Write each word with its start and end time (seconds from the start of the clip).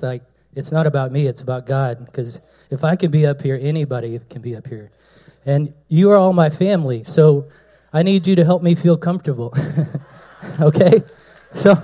It's 0.00 0.02
like, 0.02 0.22
it's 0.54 0.72
not 0.72 0.86
about 0.86 1.12
me, 1.12 1.26
it's 1.26 1.42
about 1.42 1.66
God. 1.66 2.06
Because 2.06 2.40
if 2.70 2.84
I 2.84 2.96
can 2.96 3.10
be 3.10 3.26
up 3.26 3.42
here, 3.42 3.58
anybody 3.60 4.18
can 4.30 4.40
be 4.40 4.56
up 4.56 4.66
here. 4.66 4.90
And 5.44 5.74
you 5.88 6.10
are 6.10 6.18
all 6.18 6.32
my 6.32 6.48
family, 6.48 7.04
so 7.04 7.48
I 7.92 8.02
need 8.02 8.26
you 8.26 8.34
to 8.36 8.44
help 8.46 8.62
me 8.62 8.74
feel 8.74 8.96
comfortable. 8.96 9.52
okay? 10.60 11.02
So, 11.54 11.74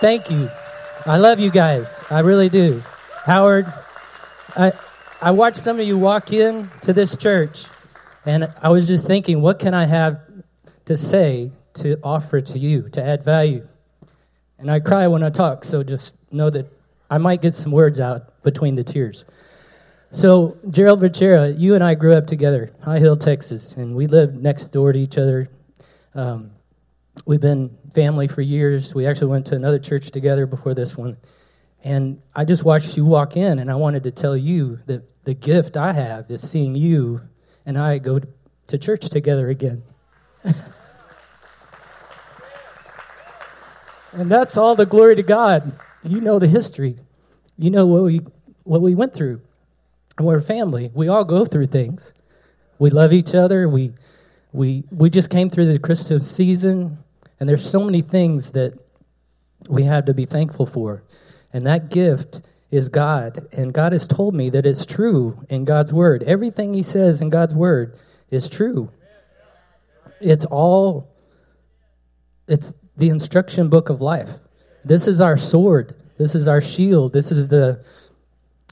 thank 0.00 0.30
you. 0.30 0.48
I 1.04 1.16
love 1.16 1.40
you 1.40 1.50
guys. 1.50 2.04
I 2.08 2.20
really 2.20 2.48
do. 2.48 2.84
Howard, 3.24 3.66
I, 4.56 4.72
I 5.20 5.32
watched 5.32 5.56
some 5.56 5.80
of 5.80 5.86
you 5.88 5.98
walk 5.98 6.32
in 6.32 6.70
to 6.82 6.92
this 6.92 7.16
church, 7.16 7.64
and 8.24 8.48
I 8.62 8.68
was 8.68 8.86
just 8.86 9.08
thinking, 9.08 9.40
what 9.40 9.58
can 9.58 9.74
I 9.74 9.86
have 9.86 10.20
to 10.84 10.96
say 10.96 11.50
to 11.74 11.98
offer 12.04 12.40
to 12.40 12.58
you, 12.60 12.90
to 12.90 13.02
add 13.02 13.24
value? 13.24 13.66
And 14.56 14.70
I 14.70 14.78
cry 14.78 15.08
when 15.08 15.24
I 15.24 15.30
talk, 15.30 15.64
so 15.64 15.82
just 15.82 16.14
know 16.30 16.50
that 16.50 16.66
I 17.10 17.18
might 17.18 17.42
get 17.42 17.54
some 17.54 17.72
words 17.72 18.00
out 18.00 18.42
between 18.42 18.74
the 18.74 18.84
tears. 18.84 19.24
So, 20.10 20.56
Gerald 20.70 21.00
Vachera, 21.00 21.58
you 21.58 21.74
and 21.74 21.84
I 21.84 21.94
grew 21.94 22.14
up 22.14 22.26
together, 22.26 22.72
High 22.82 22.98
Hill, 22.98 23.16
Texas, 23.16 23.74
and 23.74 23.94
we 23.94 24.06
lived 24.06 24.34
next 24.34 24.66
door 24.68 24.92
to 24.92 24.98
each 24.98 25.18
other. 25.18 25.50
Um, 26.14 26.52
we've 27.26 27.40
been 27.40 27.76
family 27.92 28.26
for 28.26 28.40
years. 28.40 28.94
We 28.94 29.06
actually 29.06 29.28
went 29.28 29.46
to 29.46 29.54
another 29.54 29.78
church 29.78 30.10
together 30.10 30.46
before 30.46 30.72
this 30.72 30.96
one. 30.96 31.18
And 31.84 32.22
I 32.34 32.44
just 32.44 32.64
watched 32.64 32.96
you 32.96 33.04
walk 33.04 33.36
in, 33.36 33.58
and 33.58 33.70
I 33.70 33.74
wanted 33.74 34.04
to 34.04 34.10
tell 34.10 34.36
you 34.36 34.80
that 34.86 35.24
the 35.24 35.34
gift 35.34 35.76
I 35.76 35.92
have 35.92 36.30
is 36.30 36.48
seeing 36.48 36.74
you 36.74 37.20
and 37.66 37.76
I 37.76 37.98
go 37.98 38.18
to 38.68 38.78
church 38.78 39.10
together 39.10 39.50
again. 39.50 39.82
and 44.12 44.30
that's 44.30 44.56
all 44.56 44.74
the 44.74 44.86
glory 44.86 45.16
to 45.16 45.22
God. 45.22 45.78
You 46.02 46.20
know 46.20 46.38
the 46.38 46.46
history. 46.46 46.98
You 47.56 47.70
know 47.70 47.86
what 47.86 48.04
we 48.04 48.20
what 48.64 48.80
we 48.80 48.94
went 48.94 49.14
through. 49.14 49.40
We're 50.18 50.40
family. 50.40 50.90
We 50.94 51.08
all 51.08 51.24
go 51.24 51.44
through 51.44 51.68
things. 51.68 52.12
We 52.78 52.90
love 52.90 53.12
each 53.12 53.34
other. 53.34 53.68
We 53.68 53.92
we 54.52 54.84
we 54.90 55.10
just 55.10 55.30
came 55.30 55.50
through 55.50 55.72
the 55.72 55.78
Christmas 55.78 56.30
season, 56.30 56.98
and 57.40 57.48
there's 57.48 57.68
so 57.68 57.82
many 57.82 58.02
things 58.02 58.52
that 58.52 58.78
we 59.68 59.84
have 59.84 60.04
to 60.06 60.14
be 60.14 60.24
thankful 60.24 60.66
for. 60.66 61.02
And 61.52 61.66
that 61.66 61.90
gift 61.90 62.42
is 62.70 62.88
God. 62.88 63.46
And 63.52 63.72
God 63.72 63.92
has 63.92 64.06
told 64.06 64.34
me 64.34 64.50
that 64.50 64.66
it's 64.66 64.86
true 64.86 65.44
in 65.48 65.64
God's 65.64 65.92
word. 65.92 66.22
Everything 66.24 66.74
He 66.74 66.82
says 66.82 67.20
in 67.20 67.30
God's 67.30 67.54
word 67.54 67.96
is 68.30 68.48
true. 68.48 68.90
It's 70.20 70.44
all, 70.44 71.14
it's 72.46 72.74
the 72.96 73.08
instruction 73.08 73.68
book 73.68 73.88
of 73.88 74.00
life. 74.00 74.30
This 74.88 75.06
is 75.06 75.20
our 75.20 75.36
sword. 75.36 75.94
This 76.16 76.34
is 76.34 76.48
our 76.48 76.62
shield. 76.62 77.12
This 77.12 77.30
is 77.30 77.48
the 77.48 77.84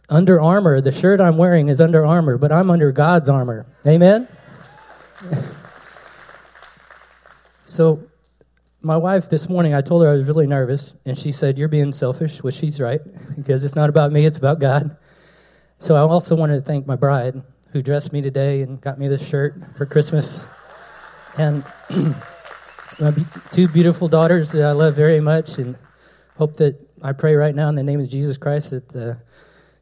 under 0.09 0.41
armor. 0.41 0.81
The 0.81 0.91
shirt 0.91 1.20
I'm 1.20 1.36
wearing 1.36 1.69
is 1.69 1.78
Under 1.78 2.06
Armour, 2.06 2.39
but 2.39 2.50
I'm 2.50 2.70
under 2.70 2.91
God's 2.91 3.28
armor. 3.28 3.67
Amen? 3.86 4.27
so, 7.67 8.03
my 8.81 8.97
wife 8.97 9.28
this 9.28 9.48
morning, 9.48 9.75
I 9.75 9.83
told 9.83 10.03
her 10.05 10.09
I 10.09 10.14
was 10.14 10.27
really 10.27 10.47
nervous, 10.47 10.94
and 11.05 11.19
she 11.19 11.33
said, 11.33 11.59
You're 11.59 11.69
being 11.69 11.92
selfish, 11.92 12.42
which 12.42 12.55
she's 12.55 12.81
right, 12.81 13.00
because 13.37 13.62
it's 13.62 13.75
not 13.75 13.91
about 13.91 14.11
me, 14.11 14.25
it's 14.25 14.39
about 14.39 14.59
God. 14.59 14.97
So 15.78 15.97
I 15.97 16.00
also 16.00 16.34
wanted 16.34 16.56
to 16.56 16.62
thank 16.62 16.87
my 16.87 16.97
bride 16.97 17.42
who 17.72 17.83
dressed 17.83 18.11
me 18.11 18.22
today 18.22 18.62
and 18.62 18.81
got 18.81 18.98
me 18.98 19.09
this 19.09 19.27
shirt 19.28 19.55
for 19.77 19.84
Christmas. 19.84 20.47
And 21.37 21.62
my 22.98 23.14
two 23.50 23.69
beautiful 23.69 24.09
daughters 24.09 24.53
that 24.53 24.64
I 24.64 24.72
love 24.72 24.94
very 24.94 25.20
much, 25.20 25.59
and 25.59 25.77
hope 26.37 26.56
that 26.56 26.77
I 27.03 27.12
pray 27.12 27.34
right 27.34 27.55
now 27.55 27.69
in 27.69 27.75
the 27.75 27.83
name 27.83 28.01
of 28.01 28.09
Jesus 28.09 28.37
Christ 28.37 28.70
that 28.70 28.89
the, 28.91 29.19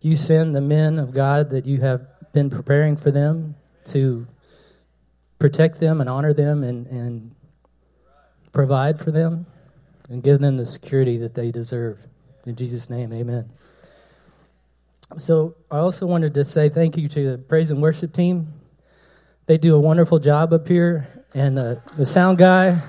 you 0.01 0.17
send 0.17 0.55
the 0.55 0.61
men 0.61 0.99
of 0.99 1.13
God 1.13 1.51
that 1.51 1.67
you 1.67 1.81
have 1.81 2.07
been 2.33 2.51
preparing 2.51 2.97
for 2.97 3.11
them 3.11 3.57
to 3.87 4.27
protect 5.39 5.81
them 5.81 6.01
and 6.01 6.09
honor 6.09 6.33
them 6.33 6.63
and, 6.63 6.87
and 6.87 7.35
provide 8.53 8.99
for 8.99 9.11
them 9.11 9.47
and 10.09 10.23
give 10.23 10.41
them 10.41 10.57
the 10.57 10.67
security 10.67 11.19
that 11.19 11.35
they 11.35 11.51
deserve. 11.51 11.99
In 12.47 12.57
Jesus' 12.57 12.89
name, 12.89 13.13
amen. 13.13 13.51
So, 15.17 15.55
I 15.71 15.79
also 15.79 16.07
wanted 16.07 16.35
to 16.35 16.45
say 16.45 16.69
thank 16.69 16.97
you 16.97 17.09
to 17.09 17.33
the 17.33 17.39
praise 17.39 17.71
and 17.71 17.81
worship 17.81 18.13
team. 18.13 18.53
They 19.47 19.59
do 19.59 19.77
a 19.77 19.81
wonderful 19.81 20.19
job 20.19 20.53
up 20.53 20.67
here. 20.67 21.09
And 21.35 21.59
uh, 21.59 21.77
the 21.97 22.07
sound 22.07 22.39
guy, 22.39 22.81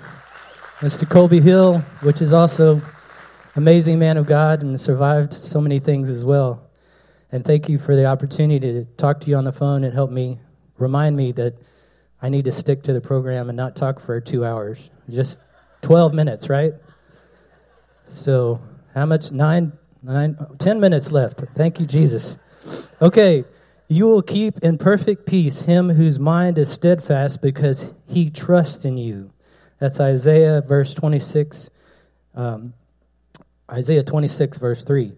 Mr. 0.80 1.10
Colby 1.10 1.40
Hill, 1.40 1.80
which 2.02 2.22
is 2.22 2.34
also 2.34 2.82
amazing 3.56 4.00
man 4.00 4.18
of 4.18 4.26
God 4.26 4.62
and 4.62 4.80
survived 4.80 5.34
so 5.34 5.62
many 5.62 5.80
things 5.80 6.10
as 6.10 6.26
well. 6.26 6.70
And 7.32 7.44
thank 7.44 7.68
you 7.70 7.78
for 7.78 7.96
the 7.96 8.06
opportunity 8.06 8.72
to 8.74 8.86
talk 8.98 9.22
to 9.22 9.30
you 9.30 9.36
on 9.36 9.46
the 9.46 9.52
phone 9.52 9.84
and 9.84 9.94
help 9.94 10.12
me 10.12 10.40
remind 10.78 11.16
me 11.18 11.32
that 11.34 11.56
I 12.22 12.30
need 12.30 12.46
to 12.46 12.52
stick 12.52 12.84
to 12.84 12.94
the 12.94 13.02
program 13.02 13.50
and 13.50 13.58
not 13.58 13.76
talk 13.76 14.00
for 14.00 14.20
two 14.22 14.46
hours. 14.46 14.90
Just 15.10 15.40
12 15.82 16.14
minutes, 16.14 16.50
right? 16.50 16.74
So, 18.08 18.62
how 18.94 19.06
much? 19.06 19.32
Nine, 19.32 19.74
nine, 20.02 20.38
ten 20.60 20.80
minutes 20.80 21.12
left. 21.12 21.42
Thank 21.56 21.80
you, 21.80 21.86
Jesus. 21.86 22.38
Okay, 23.02 23.44
you 23.88 24.06
will 24.06 24.22
keep 24.22 24.60
in 24.60 24.78
perfect 24.78 25.26
peace 25.26 25.64
him 25.64 25.90
whose 25.90 26.20
mind 26.20 26.58
is 26.58 26.72
steadfast 26.72 27.42
because 27.42 27.94
he 28.08 28.30
trusts 28.30 28.86
in 28.86 28.98
you. 28.98 29.32
That's 29.80 30.00
Isaiah 30.00 30.62
verse 30.62 30.94
26, 30.94 31.70
um, 32.36 32.74
Isaiah 33.72 34.04
26, 34.04 34.58
verse 34.58 34.84
3. 34.84 35.14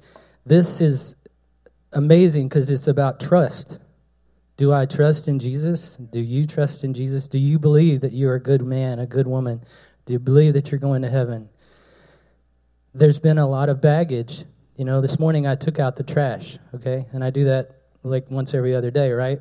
This 0.46 0.82
is 0.82 1.16
amazing 1.92 2.48
because 2.48 2.70
it's 2.70 2.88
about 2.88 3.20
trust. 3.20 3.80
Do 4.56 4.74
I 4.74 4.86
trust 4.86 5.28
in 5.28 5.40
Jesus? 5.40 5.96
Do 5.98 6.20
you 6.20 6.48
trust 6.48 6.84
in 6.84 6.94
Jesus? 6.94 7.28
Do 7.28 7.38
you 7.38 7.60
believe 7.60 8.02
that 8.02 8.14
you're 8.14 8.36
a 8.36 8.40
good 8.40 8.64
man, 8.64 9.00
a 9.00 9.06
good 9.06 9.28
woman? 9.28 9.64
Do 10.06 10.14
you 10.14 10.20
believe 10.20 10.54
that 10.54 10.72
you're 10.72 10.80
going 10.80 11.04
to 11.04 11.10
heaven? 11.10 11.50
There's 12.94 13.20
been 13.20 13.38
a 13.38 13.48
lot 13.48 13.70
of 13.70 13.82
baggage. 13.82 14.46
You 14.76 14.86
know, 14.86 15.02
this 15.02 15.20
morning 15.20 15.46
I 15.46 15.56
took 15.56 15.80
out 15.80 15.96
the 15.96 16.04
trash, 16.04 16.58
okay? 16.74 17.06
And 17.12 17.24
I 17.24 17.30
do 17.30 17.46
that 17.46 17.82
like 18.04 18.32
once 18.32 18.54
every 18.54 18.74
other 18.74 18.90
day, 18.90 19.12
right? 19.12 19.40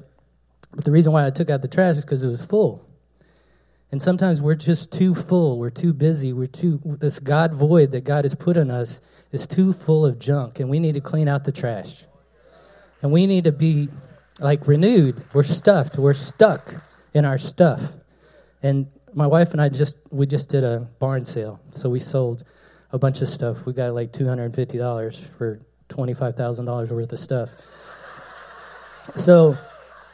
But 0.74 0.84
the 0.84 0.90
reason 0.90 1.12
why 1.12 1.26
I 1.26 1.30
took 1.30 1.48
out 1.48 1.62
the 1.62 1.68
trash 1.68 1.96
is 1.96 2.04
because 2.04 2.22
it 2.22 2.28
was 2.28 2.42
full. 2.42 2.85
And 3.96 4.02
sometimes 4.02 4.42
we're 4.42 4.56
just 4.56 4.92
too 4.92 5.14
full. 5.14 5.58
We're 5.58 5.70
too 5.70 5.94
busy. 5.94 6.34
We're 6.34 6.48
too, 6.48 6.82
this 6.84 7.18
God 7.18 7.54
void 7.54 7.92
that 7.92 8.04
God 8.04 8.26
has 8.26 8.34
put 8.34 8.58
in 8.58 8.70
us 8.70 9.00
is 9.32 9.46
too 9.46 9.72
full 9.72 10.04
of 10.04 10.18
junk, 10.18 10.60
and 10.60 10.68
we 10.68 10.78
need 10.78 10.96
to 10.96 11.00
clean 11.00 11.28
out 11.28 11.44
the 11.44 11.50
trash. 11.50 12.04
And 13.00 13.10
we 13.10 13.26
need 13.26 13.44
to 13.44 13.52
be 13.52 13.88
like 14.38 14.66
renewed. 14.66 15.24
We're 15.32 15.44
stuffed. 15.44 15.96
We're 15.96 16.12
stuck 16.12 16.74
in 17.14 17.24
our 17.24 17.38
stuff. 17.38 17.94
And 18.62 18.88
my 19.14 19.26
wife 19.26 19.52
and 19.52 19.62
I 19.62 19.70
just 19.70 19.96
we 20.10 20.26
just 20.26 20.50
did 20.50 20.62
a 20.62 20.80
barn 20.98 21.24
sale, 21.24 21.58
so 21.70 21.88
we 21.88 21.98
sold 21.98 22.44
a 22.92 22.98
bunch 22.98 23.22
of 23.22 23.30
stuff. 23.30 23.64
We 23.64 23.72
got 23.72 23.94
like 23.94 24.12
two 24.12 24.28
hundred 24.28 24.44
and 24.44 24.54
fifty 24.54 24.76
dollars 24.76 25.30
for 25.38 25.58
twenty 25.88 26.12
five 26.12 26.36
thousand 26.36 26.66
dollars 26.66 26.90
worth 26.90 27.14
of 27.14 27.18
stuff. 27.18 27.48
So 29.14 29.56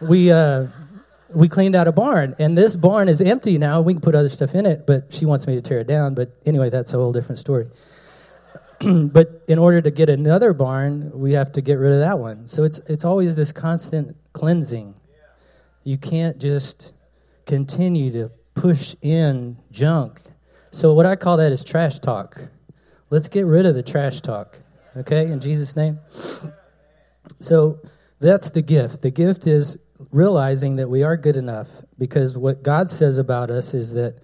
we 0.00 0.30
uh, 0.30 0.68
we 1.34 1.48
cleaned 1.48 1.74
out 1.74 1.88
a 1.88 1.92
barn, 1.92 2.34
and 2.38 2.56
this 2.56 2.76
barn 2.76 3.08
is 3.08 3.20
empty 3.20 3.58
now. 3.58 3.80
We 3.80 3.94
can 3.94 4.00
put 4.00 4.14
other 4.14 4.28
stuff 4.28 4.54
in 4.54 4.66
it, 4.66 4.86
but 4.86 5.12
she 5.12 5.26
wants 5.26 5.46
me 5.46 5.54
to 5.54 5.62
tear 5.62 5.80
it 5.80 5.86
down. 5.86 6.14
But 6.14 6.36
anyway, 6.46 6.70
that's 6.70 6.92
a 6.92 6.96
whole 6.96 7.12
different 7.12 7.38
story. 7.38 7.68
but 8.80 9.42
in 9.48 9.58
order 9.58 9.80
to 9.80 9.90
get 9.90 10.08
another 10.08 10.52
barn, 10.52 11.10
we 11.14 11.32
have 11.32 11.52
to 11.52 11.60
get 11.60 11.74
rid 11.74 11.92
of 11.92 12.00
that 12.00 12.18
one. 12.18 12.48
So 12.48 12.64
it's 12.64 12.78
it's 12.86 13.04
always 13.04 13.36
this 13.36 13.52
constant 13.52 14.16
cleansing. 14.32 14.94
You 15.84 15.98
can't 15.98 16.38
just 16.38 16.92
continue 17.46 18.10
to 18.12 18.30
push 18.54 18.94
in 19.02 19.58
junk. 19.70 20.22
So, 20.70 20.92
what 20.94 21.06
I 21.06 21.16
call 21.16 21.36
that 21.36 21.52
is 21.52 21.64
trash 21.64 21.98
talk. 21.98 22.40
Let's 23.10 23.28
get 23.28 23.44
rid 23.44 23.66
of 23.66 23.74
the 23.74 23.82
trash 23.82 24.20
talk, 24.22 24.60
okay, 24.96 25.26
in 25.26 25.40
Jesus' 25.40 25.76
name. 25.76 25.98
So, 27.40 27.78
that's 28.22 28.50
the 28.50 28.62
gift. 28.62 29.02
The 29.02 29.10
gift 29.10 29.46
is 29.46 29.78
realizing 30.10 30.76
that 30.76 30.88
we 30.88 31.02
are 31.02 31.16
good 31.16 31.36
enough 31.36 31.68
because 31.98 32.36
what 32.36 32.62
God 32.62 32.90
says 32.90 33.18
about 33.18 33.50
us 33.50 33.74
is 33.74 33.92
that 33.92 34.16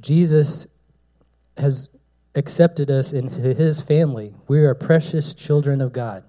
Jesus 0.00 0.66
has 1.56 1.88
accepted 2.34 2.90
us 2.90 3.12
into 3.12 3.54
his 3.54 3.80
family. 3.80 4.34
We 4.46 4.58
are 4.60 4.74
precious 4.74 5.32
children 5.32 5.80
of 5.80 5.92
God. 5.92 6.24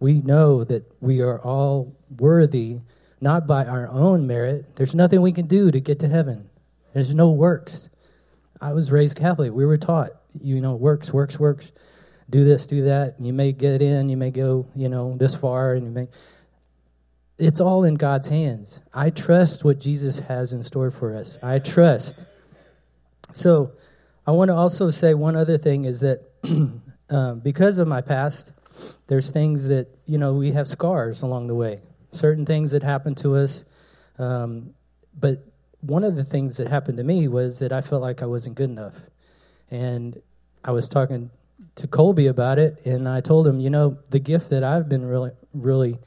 We 0.00 0.20
know 0.20 0.64
that 0.64 0.92
we 1.00 1.20
are 1.20 1.40
all 1.40 1.96
worthy 2.18 2.78
not 3.20 3.46
by 3.46 3.64
our 3.64 3.88
own 3.88 4.26
merit. 4.26 4.76
There's 4.76 4.94
nothing 4.94 5.20
we 5.22 5.32
can 5.32 5.46
do 5.46 5.70
to 5.70 5.80
get 5.80 5.98
to 6.00 6.08
heaven. 6.08 6.48
There's 6.92 7.14
no 7.14 7.30
works. 7.30 7.88
I 8.60 8.72
was 8.72 8.90
raised 8.90 9.16
Catholic. 9.16 9.52
We 9.52 9.66
were 9.66 9.76
taught, 9.76 10.10
you 10.40 10.60
know, 10.60 10.74
works, 10.74 11.12
works, 11.12 11.38
works. 11.38 11.72
Do 12.28 12.44
this, 12.44 12.66
do 12.66 12.84
that. 12.84 13.16
You 13.20 13.32
may 13.32 13.52
get 13.52 13.82
in, 13.82 14.08
you 14.08 14.16
may 14.16 14.30
go, 14.30 14.66
you 14.74 14.88
know, 14.88 15.16
this 15.16 15.34
far, 15.34 15.74
and 15.74 15.84
you 15.84 15.90
may. 15.90 16.08
It's 17.38 17.60
all 17.60 17.84
in 17.84 17.94
God's 17.94 18.28
hands. 18.28 18.80
I 18.92 19.10
trust 19.10 19.62
what 19.62 19.78
Jesus 19.78 20.18
has 20.20 20.52
in 20.52 20.62
store 20.62 20.90
for 20.90 21.14
us. 21.14 21.38
I 21.42 21.58
trust. 21.58 22.16
So, 23.32 23.72
I 24.26 24.32
want 24.32 24.48
to 24.48 24.54
also 24.54 24.90
say 24.90 25.14
one 25.14 25.36
other 25.36 25.56
thing 25.56 25.84
is 25.84 26.00
that 26.00 26.22
um, 27.10 27.40
because 27.40 27.78
of 27.78 27.86
my 27.86 28.00
past, 28.00 28.50
there's 29.06 29.30
things 29.30 29.68
that, 29.68 29.88
you 30.04 30.18
know, 30.18 30.34
we 30.34 30.50
have 30.52 30.66
scars 30.66 31.22
along 31.22 31.46
the 31.46 31.54
way, 31.54 31.80
certain 32.10 32.44
things 32.44 32.72
that 32.72 32.82
happened 32.82 33.18
to 33.18 33.36
us. 33.36 33.64
Um, 34.18 34.74
but 35.18 35.44
one 35.80 36.02
of 36.02 36.16
the 36.16 36.24
things 36.24 36.56
that 36.56 36.68
happened 36.68 36.98
to 36.98 37.04
me 37.04 37.28
was 37.28 37.60
that 37.60 37.72
I 37.72 37.80
felt 37.80 38.02
like 38.02 38.22
I 38.22 38.26
wasn't 38.26 38.56
good 38.56 38.70
enough. 38.70 38.94
And 39.70 40.20
I 40.64 40.72
was 40.72 40.88
talking 40.88 41.30
to 41.76 41.86
Colby 41.86 42.26
about 42.26 42.58
it, 42.58 42.84
and 42.84 43.08
I 43.08 43.20
told 43.20 43.46
him, 43.46 43.60
you 43.60 43.70
know, 43.70 43.98
the 44.10 44.18
gift 44.18 44.50
that 44.50 44.64
I've 44.64 44.88
been 44.88 45.04
really, 45.04 45.30
really 45.52 45.98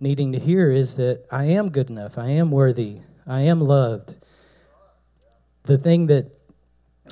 needing 0.00 0.32
to 0.32 0.38
hear 0.38 0.70
is 0.70 0.96
that 0.96 1.26
I 1.30 1.44
am 1.44 1.70
good 1.70 1.90
enough. 1.90 2.16
I 2.16 2.28
am 2.28 2.50
worthy. 2.50 3.00
I 3.26 3.42
am 3.42 3.60
loved. 3.60 4.16
The 5.64 5.76
thing 5.76 6.06
that 6.06 6.30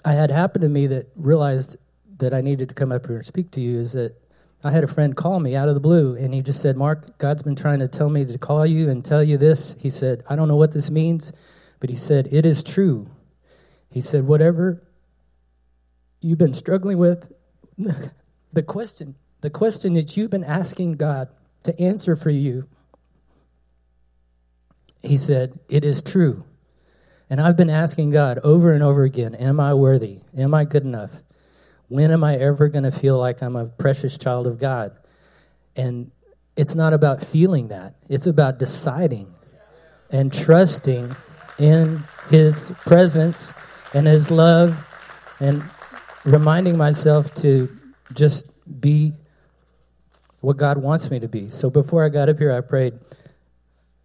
I 0.05 0.12
had 0.12 0.31
happened 0.31 0.62
to 0.62 0.69
me 0.69 0.87
that 0.87 1.08
realized 1.17 1.76
that 2.19 2.32
I 2.32 2.41
needed 2.41 2.69
to 2.69 2.75
come 2.75 2.93
up 2.93 3.06
here 3.06 3.17
and 3.17 3.26
speak 3.26 3.50
to 3.53 3.61
you 3.61 3.79
is 3.79 3.93
that 3.93 4.14
I 4.62 4.70
had 4.70 4.85
a 4.85 4.88
friend 4.88 5.17
call 5.17 5.41
me 5.41 5.55
out 5.55 5.69
of 5.69 5.75
the 5.75 5.81
blue, 5.81 6.17
and 6.17 6.32
he 6.32 6.43
just 6.43 6.62
said, 6.62 6.76
Mark, 6.76 7.19
God's 7.19 7.43
been 7.43 7.56
trying 7.56 7.81
to 7.81 7.88
tell 7.88 8.08
me 8.08 8.25
to 8.25 8.38
call 8.38 8.64
you 8.64 8.88
and 8.88 9.05
tell 9.05 9.23
you 9.23 9.37
this. 9.37 9.76
He 9.79 9.91
said, 9.91 10.23
I 10.29 10.37
don't 10.37 10.49
know 10.49 10.56
what 10.56 10.73
this 10.73 10.91
means, 10.91 11.32
but 11.81 11.91
he 11.91 11.97
said, 11.97 12.29
It 12.31 12.47
is 12.47 12.62
true. 12.62 13.11
He 13.91 14.00
said, 14.00 14.26
Whatever 14.26 14.82
you've 16.20 16.38
been 16.38 16.55
struggling 16.55 16.99
with, 16.99 17.32
the 18.52 18.62
question, 18.62 19.14
the 19.40 19.50
question 19.50 19.94
that 19.94 20.17
you've 20.17 20.31
been 20.31 20.44
asking 20.44 20.93
God 20.93 21.28
to 21.64 21.78
answer 21.81 22.17
for 22.17 22.31
you, 22.31 22.69
he 25.02 25.17
said, 25.17 25.58
It 25.69 25.84
is 25.84 26.02
true. 26.02 26.44
And 27.28 27.40
I've 27.40 27.56
been 27.56 27.70
asking 27.70 28.11
God 28.11 28.38
over 28.38 28.73
and 28.73 28.82
over 28.82 29.02
again, 29.02 29.34
Am 29.34 29.61
I 29.61 29.75
worthy? 29.75 30.20
Am 30.37 30.55
I 30.55 30.64
good 30.64 30.84
enough? 30.84 31.11
When 31.88 32.11
am 32.11 32.25
I 32.25 32.37
ever 32.37 32.69
going 32.69 32.84
to 32.84 32.90
feel 32.90 33.19
like 33.19 33.43
I'm 33.43 33.56
a 33.56 33.67
precious 33.67 34.19
child 34.19 34.46
of 34.46 34.58
God? 34.58 34.96
And 35.76 36.11
it's 36.56 36.75
not 36.75 36.93
about 36.93 37.25
feeling 37.25 37.69
that, 37.69 37.94
it's 38.08 38.26
about 38.26 38.58
deciding 38.58 39.34
and 40.11 40.32
trusting 40.32 41.14
in 41.58 42.05
His 42.31 42.72
presence 42.87 43.52
and 43.93 44.06
His 44.06 44.31
love 44.31 44.84
and 45.38 45.62
reminding 46.26 46.76
myself 46.76 47.32
to 47.34 47.69
just 48.12 48.46
be 48.81 49.14
what 50.40 50.56
God 50.56 50.78
wants 50.78 51.11
me 51.11 51.20
to 51.20 51.28
be. 51.28 51.50
So 51.50 51.70
before 51.70 52.05
I 52.05 52.08
got 52.08 52.28
up 52.28 52.38
here, 52.38 52.52
I 52.52 52.61
prayed, 52.61 52.94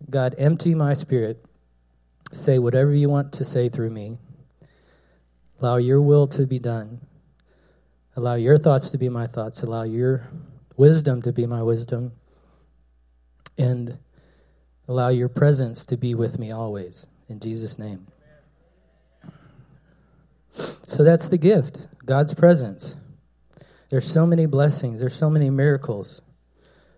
God, 0.10 0.36
empty 0.38 0.76
my 0.76 0.94
spirit. 0.94 1.44
Say 2.32 2.60
whatever 2.60 2.94
you 2.94 3.10
want 3.10 3.34
to 3.34 3.44
say 3.44 3.70
through 3.70 3.90
me. 3.90 4.20
Allow 5.60 5.78
your 5.78 6.02
will 6.02 6.28
to 6.28 6.46
be 6.46 6.60
done. 6.60 7.02
Allow 8.16 8.36
your 8.36 8.58
thoughts 8.58 8.92
to 8.92 8.98
be 8.98 9.10
my 9.10 9.28
thoughts. 9.28 9.64
Allow 9.64 9.84
your 9.84 10.28
wisdom 10.78 11.22
to 11.24 11.32
be 11.32 11.46
my 11.46 11.64
wisdom. 11.64 12.14
And 13.58 13.98
allow 14.88 15.10
your 15.10 15.30
presence 15.30 15.86
to 15.88 15.98
be 15.98 16.16
with 16.16 16.40
me 16.40 16.52
always. 16.52 17.06
In 17.30 17.40
Jesus' 17.40 17.78
name. 17.78 18.08
So 20.54 21.04
that's 21.04 21.28
the 21.28 21.38
gift 21.38 21.88
God's 22.06 22.34
presence. 22.34 22.96
There's 23.90 24.10
so 24.10 24.26
many 24.26 24.46
blessings, 24.46 25.02
there's 25.02 25.16
so 25.16 25.30
many 25.30 25.50
miracles. 25.50 26.22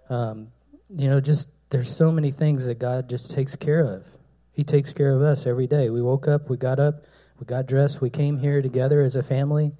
Um, 0.10 0.50
you 0.96 1.10
know, 1.10 1.20
just 1.20 1.50
there's 1.70 1.94
so 1.94 2.12
many 2.12 2.32
things 2.32 2.68
that 2.68 2.78
God 2.78 3.10
just 3.10 3.32
takes 3.32 3.56
care 3.56 3.82
of. 3.82 4.06
He 4.52 4.64
takes 4.64 4.94
care 4.94 5.12
of 5.16 5.22
us 5.22 5.48
every 5.48 5.66
day. 5.66 5.90
We 5.90 6.02
woke 6.02 6.28
up, 6.28 6.50
we 6.50 6.58
got 6.58 6.80
up, 6.80 7.06
we 7.40 7.46
got 7.46 7.66
dressed, 7.66 8.00
we 8.00 8.12
came 8.12 8.38
here 8.38 8.62
together 8.62 9.02
as 9.02 9.16
a 9.16 9.24
family 9.24 9.74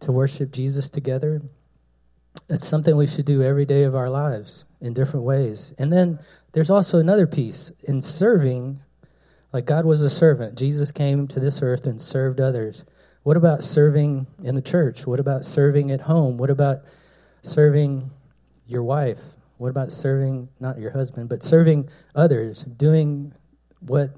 to 0.00 0.12
worship 0.12 0.50
Jesus 0.50 0.88
together. 0.88 1.42
It's 2.48 2.66
something 2.66 2.96
we 2.96 3.06
should 3.06 3.26
do 3.26 3.42
every 3.42 3.66
day 3.66 3.82
of 3.82 3.94
our 3.94 4.08
lives 4.08 4.64
in 4.80 4.94
different 4.94 5.26
ways. 5.26 5.74
And 5.78 5.92
then 5.92 6.18
there's 6.52 6.70
also 6.70 6.98
another 6.98 7.26
piece 7.26 7.70
in 7.82 8.00
serving, 8.00 8.80
like 9.52 9.66
God 9.66 9.84
was 9.84 10.00
a 10.00 10.10
servant. 10.10 10.56
Jesus 10.56 10.90
came 10.90 11.28
to 11.28 11.40
this 11.40 11.60
earth 11.60 11.86
and 11.86 12.00
served 12.00 12.40
others. 12.40 12.84
What 13.30 13.36
about 13.36 13.62
serving 13.62 14.26
in 14.42 14.56
the 14.56 14.60
church? 14.60 15.06
What 15.06 15.20
about 15.20 15.44
serving 15.44 15.92
at 15.92 16.00
home? 16.00 16.36
What 16.36 16.50
about 16.50 16.80
serving 17.42 18.10
your 18.66 18.82
wife? 18.82 19.20
What 19.56 19.68
about 19.68 19.92
serving, 19.92 20.48
not 20.58 20.80
your 20.80 20.90
husband, 20.90 21.28
but 21.28 21.44
serving 21.44 21.90
others, 22.12 22.64
doing 22.64 23.32
what, 23.78 24.16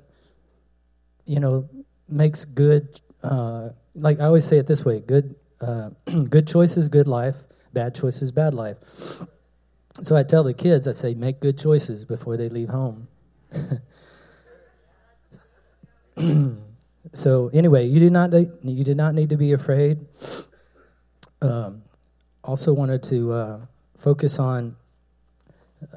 you 1.26 1.40
know, 1.40 1.68
makes 2.08 2.46
good, 2.46 3.02
uh, 3.22 3.68
like 3.94 4.18
I 4.18 4.24
always 4.24 4.46
say 4.46 4.56
it 4.56 4.66
this 4.66 4.82
way 4.82 5.00
good, 5.00 5.36
uh, 5.60 5.90
good 6.30 6.48
choices, 6.48 6.88
good 6.88 7.06
life, 7.06 7.36
bad 7.74 7.94
choices, 7.94 8.32
bad 8.32 8.54
life. 8.54 8.78
So 10.02 10.16
I 10.16 10.22
tell 10.22 10.42
the 10.42 10.54
kids, 10.54 10.88
I 10.88 10.92
say, 10.92 11.12
make 11.12 11.38
good 11.38 11.58
choices 11.58 12.06
before 12.06 12.38
they 12.38 12.48
leave 12.48 12.70
home. 12.70 13.08
so 17.12 17.50
anyway, 17.52 17.87
you 17.87 17.99
did 17.99 18.12
not 18.12 18.32
you 18.32 18.84
did 18.84 18.96
not 18.96 19.14
need 19.14 19.31
to 19.31 19.37
be 19.37 19.52
afraid. 19.52 20.06
Um, 21.40 21.82
also 22.44 22.72
wanted 22.72 23.02
to 23.04 23.32
uh, 23.32 23.60
focus 23.99 24.38
on 24.38 24.76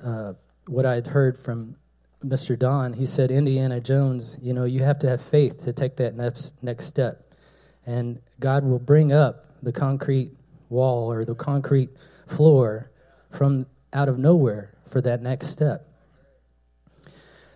uh, 0.03 0.33
what 0.67 0.85
I'd 0.85 1.07
heard 1.07 1.39
from 1.39 1.75
Mr. 2.23 2.57
Don. 2.57 2.93
He 2.93 3.05
said, 3.05 3.29
Indiana 3.29 3.79
Jones, 3.79 4.37
you 4.41 4.53
know, 4.53 4.65
you 4.65 4.83
have 4.83 4.97
to 4.99 5.09
have 5.09 5.21
faith 5.21 5.63
to 5.65 5.73
take 5.73 5.97
that 5.97 6.15
next 6.15 6.55
next 6.63 6.85
step, 6.85 7.33
and 7.85 8.19
God 8.39 8.63
will 8.63 8.79
bring 8.79 9.13
up 9.13 9.45
the 9.61 9.71
concrete 9.71 10.31
wall 10.69 11.11
or 11.11 11.23
the 11.25 11.35
concrete 11.35 11.89
floor 12.27 12.89
from 13.31 13.67
out 13.93 14.09
of 14.09 14.17
nowhere 14.17 14.73
for 14.89 15.01
that 15.01 15.21
next 15.21 15.47
step. 15.47 15.87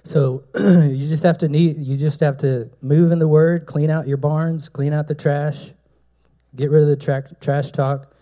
So 0.04 0.44
you 0.58 0.98
just 0.98 1.24
have 1.24 1.38
to 1.40 1.50
need 1.50 1.78
you 1.78 1.96
just 1.96 2.20
have 2.22 2.38
to 2.38 2.70
move 2.82 3.12
in 3.12 3.20
the 3.20 3.28
word, 3.28 3.66
clean 3.66 3.90
out 3.90 4.08
your 4.08 4.18
barns, 4.18 4.70
clean 4.70 4.94
out 4.94 5.08
the 5.08 5.16
trash, 5.16 5.72
get 6.56 6.72
rid 6.72 6.84
of 6.84 6.90
the 6.90 6.96
tra- 6.96 7.36
trash 7.40 7.72
talk. 7.72 8.14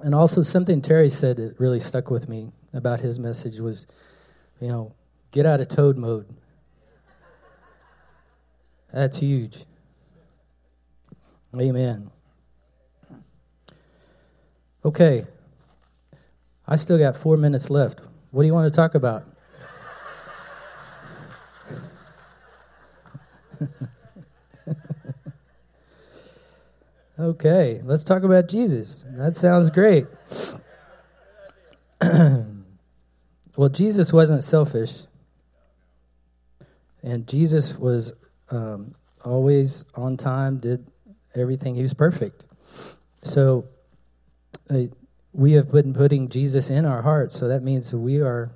And 0.00 0.14
also 0.14 0.42
something 0.42 0.82
Terry 0.82 1.08
said 1.08 1.36
that 1.36 1.58
really 1.58 1.80
stuck 1.80 2.10
with 2.10 2.28
me 2.28 2.52
about 2.72 3.00
his 3.00 3.18
message 3.18 3.58
was, 3.58 3.86
you 4.60 4.68
know, 4.68 4.94
get 5.30 5.46
out 5.46 5.60
of 5.60 5.68
toad 5.68 5.96
mode. 5.96 6.26
That's 8.92 9.18
huge. 9.18 9.64
Amen. 11.58 12.10
Okay. 14.84 15.26
I 16.66 16.76
still 16.76 16.98
got 16.98 17.16
four 17.16 17.36
minutes 17.36 17.70
left. 17.70 18.00
What 18.30 18.42
do 18.42 18.46
you 18.46 18.54
want 18.54 18.72
to 18.72 18.76
talk 18.76 18.94
about? 18.94 19.24
Okay, 27.24 27.80
let's 27.84 28.04
talk 28.04 28.22
about 28.22 28.48
Jesus. 28.48 29.04
That 29.08 29.36
sounds 29.36 29.70
great. 29.70 30.06
well, 33.56 33.68
Jesus 33.70 34.12
wasn't 34.12 34.44
selfish, 34.44 34.92
and 37.02 37.26
Jesus 37.26 37.76
was 37.76 38.12
um, 38.50 38.94
always 39.24 39.84
on 39.94 40.16
time, 40.16 40.58
did 40.58 40.86
everything. 41.34 41.74
He 41.74 41.82
was 41.82 41.94
perfect. 41.94 42.46
So, 43.22 43.66
uh, 44.70 44.84
we 45.32 45.52
have 45.52 45.72
been 45.72 45.94
putting 45.94 46.28
Jesus 46.28 46.70
in 46.70 46.84
our 46.86 47.02
hearts, 47.02 47.38
so 47.38 47.48
that 47.48 47.62
means 47.62 47.94
we 47.94 48.20
are 48.20 48.52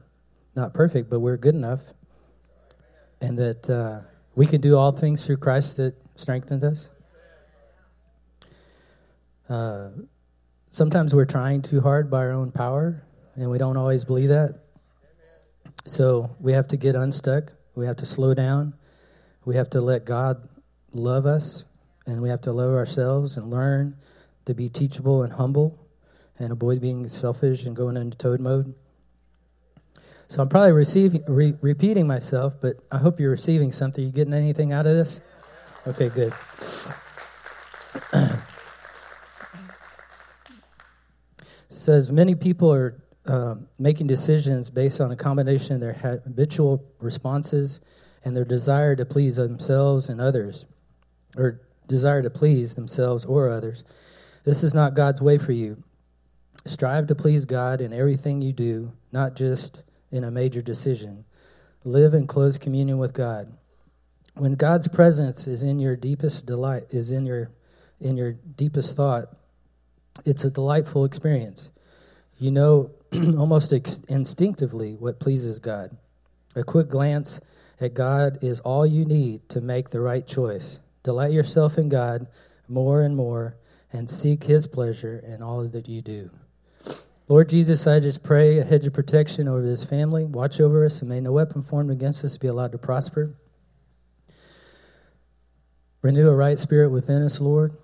not 0.55 0.75
perfect, 0.75 1.11
but 1.11 1.21
we're 1.21 1.37
good 1.37 1.55
enough, 1.55 1.81
and 3.21 3.39
that. 3.39 3.69
Uh, 3.69 4.01
we 4.39 4.47
can 4.47 4.61
do 4.61 4.77
all 4.77 4.93
things 4.93 5.27
through 5.27 5.39
Christ 5.39 5.79
that 5.79 5.95
strengthens 6.15 6.63
us. 6.63 6.91
Uh, 9.49 9.89
sometimes 10.71 11.15
we're 11.15 11.25
trying 11.25 11.63
too 11.63 11.81
hard 11.81 12.11
by 12.11 12.19
our 12.19 12.33
own 12.33 12.51
power, 12.51 13.03
and 13.35 13.51
we 13.51 13.59
don't 13.59 13.77
always 13.77 14.05
believe 14.05 14.29
that. 14.29 14.61
So 15.87 16.37
we 16.41 16.53
have 16.53 16.69
to 16.69 16.77
get 16.77 16.95
unstuck. 16.95 17.53
We 17.75 17.87
have 17.87 17.97
to 17.97 18.07
slow 18.07 18.35
down. 18.35 18.75
We 19.45 19.57
have 19.57 19.71
to 19.71 19.81
let 19.81 20.05
God 20.05 20.49
love 20.93 21.25
us, 21.25 21.65
and 22.07 22.21
we 22.21 22.29
have 22.29 22.43
to 22.43 22.53
love 22.53 22.75
ourselves 22.75 23.37
and 23.37 23.51
learn 23.51 23.97
to 24.45 24.55
be 24.55 24.69
teachable 24.69 25.23
and 25.23 25.33
humble 25.33 25.79
and 26.39 26.53
avoid 26.53 26.81
being 26.81 27.09
selfish 27.09 27.65
and 27.65 27.75
going 27.75 27.97
into 27.97 28.17
toad 28.17 28.41
mode. 28.41 28.75
So 30.29 30.43
I'm 30.43 30.49
probably 30.49 30.73
receiving, 30.73 31.25
re- 31.27 31.55
repeating 31.63 32.07
myself, 32.07 32.61
but 32.61 32.77
I 32.93 32.99
hope 32.99 33.19
you're 33.19 33.31
receiving 33.31 33.73
something. 33.73 34.05
You 34.05 34.11
getting 34.11 34.35
anything 34.35 34.73
out 34.73 34.87
of 34.87 34.95
this? 34.95 35.21
Okay, 35.87 36.11
good. 36.11 36.35
Says 41.89 42.13
many 42.13 42.35
people 42.35 42.71
are 42.71 43.03
uh, 43.25 43.55
making 43.79 44.07
decisions 44.07 44.69
based 44.69 45.01
on 45.01 45.11
a 45.11 45.17
combination 45.17 45.73
of 45.73 45.81
their 45.81 45.95
habitual 45.95 46.85
responses 46.99 47.81
and 48.23 48.37
their 48.37 48.45
desire 48.45 48.95
to 48.95 49.07
please 49.07 49.37
themselves 49.37 50.11
and 50.11 50.21
others, 50.21 50.67
or 51.35 51.63
desire 51.87 52.21
to 52.21 52.29
please 52.29 52.75
themselves 52.75 53.25
or 53.25 53.49
others. 53.49 53.85
This 54.45 54.63
is 54.63 54.75
not 54.75 54.93
God's 54.93 55.23
way 55.23 55.39
for 55.39 55.53
you. 55.53 55.83
Strive 56.67 57.07
to 57.07 57.15
please 57.15 57.47
God 57.47 57.81
in 57.81 57.95
everything 57.95 58.43
you 58.43 58.53
do, 58.53 58.93
not 59.11 59.35
just 59.35 59.83
in 60.13 60.25
a 60.25 60.31
major 60.31 60.61
decision. 60.61 61.25
Live 61.87 62.13
in 62.13 62.27
close 62.27 62.59
communion 62.59 62.99
with 62.99 63.15
God. 63.15 63.51
When 64.35 64.57
God's 64.57 64.89
presence 64.89 65.47
is 65.47 65.63
in 65.63 65.81
your 65.81 65.97
deepest 65.97 66.45
delight, 66.45 66.85
is 66.91 67.11
in 67.11 67.25
your 67.25 67.51
in 67.99 68.19
your 68.19 68.33
deepest 68.33 68.95
thought, 68.95 69.35
it's 70.27 70.45
a 70.45 70.51
delightful 70.51 71.07
experience. 71.07 71.71
You 72.39 72.51
know 72.53 72.91
almost 73.13 73.73
ex- 73.73 74.01
instinctively 74.09 74.95
what 74.95 75.19
pleases 75.19 75.59
God. 75.59 75.97
A 76.55 76.63
quick 76.63 76.89
glance 76.89 77.41
at 77.81 77.95
God 77.95 78.39
is 78.43 78.61
all 78.61 78.87
you 78.87 79.05
need 79.05 79.49
to 79.51 79.61
make 79.61 79.91
the 79.91 80.01
right 80.01 80.27
choice. 80.27 80.81
Delight 81.03 81.33
yourself 81.33 81.79
in 81.79 81.89
God 81.89 82.27
more 82.69 83.03
and 83.03 83.17
more 83.17 83.57
and 83.93 84.09
seek 84.09 84.45
His 84.45 84.67
pleasure 84.67 85.23
in 85.27 85.43
all 85.43 85.65
that 85.65 85.89
you 85.89 86.03
do. 86.03 86.31
Lord 87.29 87.49
Jesus, 87.49 87.87
I 87.87 88.01
just 88.01 88.23
pray 88.23 88.59
a 88.59 88.65
hedge 88.65 88.87
of 88.87 88.95
protection 88.95 89.49
over 89.49 89.63
this 89.63 89.85
family. 89.85 90.25
Watch 90.25 90.61
over 90.61 90.85
us, 90.87 91.01
and 91.01 91.11
may 91.11 91.21
no 91.21 91.33
weapon 91.33 91.63
formed 91.63 91.91
against 91.91 92.25
us 92.25 92.39
be 92.39 92.49
allowed 92.49 92.73
to 92.73 92.79
prosper. 92.79 93.35
Renew 96.01 96.29
a 96.29 96.35
right 96.35 96.59
spirit 96.59 96.91
within 96.91 97.23
us, 97.23 97.41
Lord. 97.41 97.75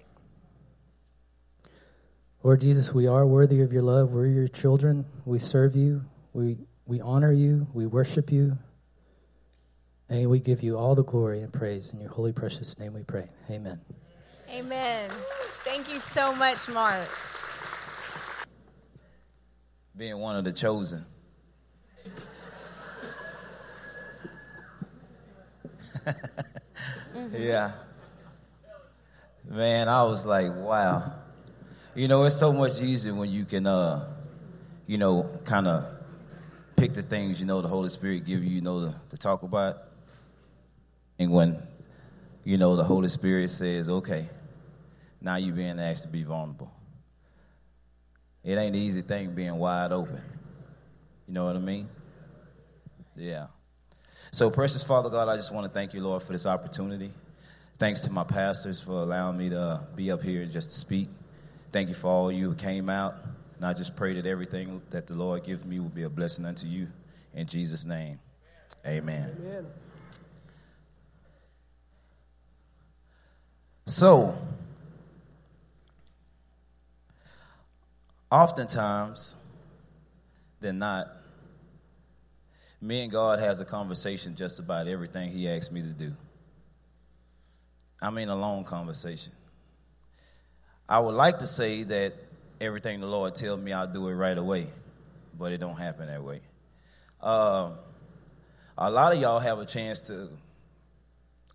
Lord 2.44 2.60
Jesus, 2.60 2.92
we 2.92 3.06
are 3.06 3.26
worthy 3.26 3.62
of 3.62 3.72
your 3.72 3.80
love. 3.80 4.12
We're 4.12 4.26
your 4.26 4.48
children. 4.48 5.06
We 5.24 5.38
serve 5.38 5.74
you. 5.74 6.04
We, 6.34 6.58
we 6.84 7.00
honor 7.00 7.32
you. 7.32 7.66
We 7.72 7.86
worship 7.86 8.30
you. 8.30 8.58
And 10.10 10.28
we 10.28 10.40
give 10.40 10.62
you 10.62 10.76
all 10.76 10.94
the 10.94 11.04
glory 11.04 11.40
and 11.40 11.50
praise. 11.50 11.94
In 11.94 12.00
your 12.00 12.10
holy, 12.10 12.32
precious 12.34 12.78
name 12.78 12.92
we 12.92 13.02
pray. 13.02 13.30
Amen. 13.48 13.80
Amen. 14.50 15.08
Thank 15.64 15.90
you 15.90 15.98
so 15.98 16.34
much, 16.34 16.68
Mark. 16.68 17.08
Being 19.96 20.18
one 20.18 20.36
of 20.36 20.44
the 20.44 20.52
chosen. 20.52 21.02
yeah. 27.32 27.72
Man, 29.48 29.88
I 29.88 30.02
was 30.02 30.26
like, 30.26 30.54
wow. 30.54 31.23
You 31.96 32.08
know, 32.08 32.24
it's 32.24 32.36
so 32.36 32.52
much 32.52 32.82
easier 32.82 33.14
when 33.14 33.30
you 33.30 33.44
can, 33.44 33.68
uh, 33.68 34.04
you 34.84 34.98
know, 34.98 35.30
kind 35.44 35.68
of 35.68 35.84
pick 36.74 36.92
the 36.92 37.02
things 37.02 37.38
you 37.38 37.46
know 37.46 37.62
the 37.62 37.68
Holy 37.68 37.88
Spirit 37.88 38.26
give 38.26 38.42
you, 38.42 38.50
you 38.50 38.60
know, 38.60 38.80
to, 38.80 38.94
to 39.10 39.16
talk 39.16 39.44
about. 39.44 39.76
And 41.20 41.30
when, 41.30 41.62
you 42.42 42.58
know, 42.58 42.74
the 42.74 42.82
Holy 42.82 43.06
Spirit 43.06 43.48
says, 43.48 43.88
okay, 43.88 44.26
now 45.20 45.36
you're 45.36 45.54
being 45.54 45.78
asked 45.78 46.02
to 46.02 46.08
be 46.08 46.24
vulnerable. 46.24 46.72
It 48.42 48.58
ain't 48.58 48.74
an 48.74 48.82
easy 48.82 49.02
thing 49.02 49.32
being 49.32 49.54
wide 49.54 49.92
open. 49.92 50.20
You 51.28 51.34
know 51.34 51.44
what 51.44 51.54
I 51.54 51.60
mean? 51.60 51.88
Yeah. 53.14 53.46
So, 54.32 54.50
precious 54.50 54.82
Father 54.82 55.10
God, 55.10 55.28
I 55.28 55.36
just 55.36 55.54
want 55.54 55.64
to 55.64 55.72
thank 55.72 55.94
you, 55.94 56.00
Lord, 56.00 56.24
for 56.24 56.32
this 56.32 56.44
opportunity. 56.44 57.12
Thanks 57.78 58.00
to 58.00 58.10
my 58.10 58.24
pastors 58.24 58.80
for 58.80 58.94
allowing 58.94 59.38
me 59.38 59.50
to 59.50 59.80
be 59.94 60.10
up 60.10 60.24
here 60.24 60.44
just 60.44 60.70
to 60.70 60.76
speak. 60.76 61.08
Thank 61.74 61.88
you 61.88 61.96
for 61.96 62.06
all 62.06 62.30
you 62.30 62.50
who 62.50 62.54
came 62.54 62.88
out. 62.88 63.16
And 63.56 63.66
I 63.66 63.72
just 63.72 63.96
pray 63.96 64.14
that 64.14 64.26
everything 64.26 64.80
that 64.90 65.08
the 65.08 65.14
Lord 65.14 65.42
gives 65.42 65.64
me 65.64 65.80
will 65.80 65.88
be 65.88 66.04
a 66.04 66.08
blessing 66.08 66.44
unto 66.44 66.68
you. 66.68 66.86
In 67.34 67.48
Jesus' 67.48 67.84
name, 67.84 68.20
amen. 68.86 69.36
amen. 69.40 69.66
So, 73.86 74.36
oftentimes 78.30 79.34
than 80.60 80.78
not, 80.78 81.08
me 82.80 83.02
and 83.02 83.10
God 83.10 83.40
has 83.40 83.58
a 83.58 83.64
conversation 83.64 84.36
just 84.36 84.60
about 84.60 84.86
everything 84.86 85.32
He 85.32 85.48
asks 85.48 85.72
me 85.72 85.82
to 85.82 85.88
do. 85.88 86.12
I 88.00 88.10
mean, 88.10 88.28
a 88.28 88.36
long 88.36 88.62
conversation. 88.62 89.32
I 90.88 90.98
would 90.98 91.14
like 91.14 91.38
to 91.38 91.46
say 91.46 91.82
that 91.84 92.14
everything 92.60 93.00
the 93.00 93.06
Lord 93.06 93.34
tells 93.34 93.60
me, 93.60 93.72
I'll 93.72 93.90
do 93.90 94.08
it 94.08 94.14
right 94.14 94.36
away, 94.36 94.66
but 95.38 95.52
it 95.52 95.58
don't 95.58 95.76
happen 95.76 96.06
that 96.06 96.22
way. 96.22 96.40
Uh, 97.22 97.70
a 98.76 98.90
lot 98.90 99.14
of 99.14 99.20
y'all 99.20 99.38
have 99.38 99.58
a 99.58 99.66
chance 99.66 100.02
to, 100.02 100.28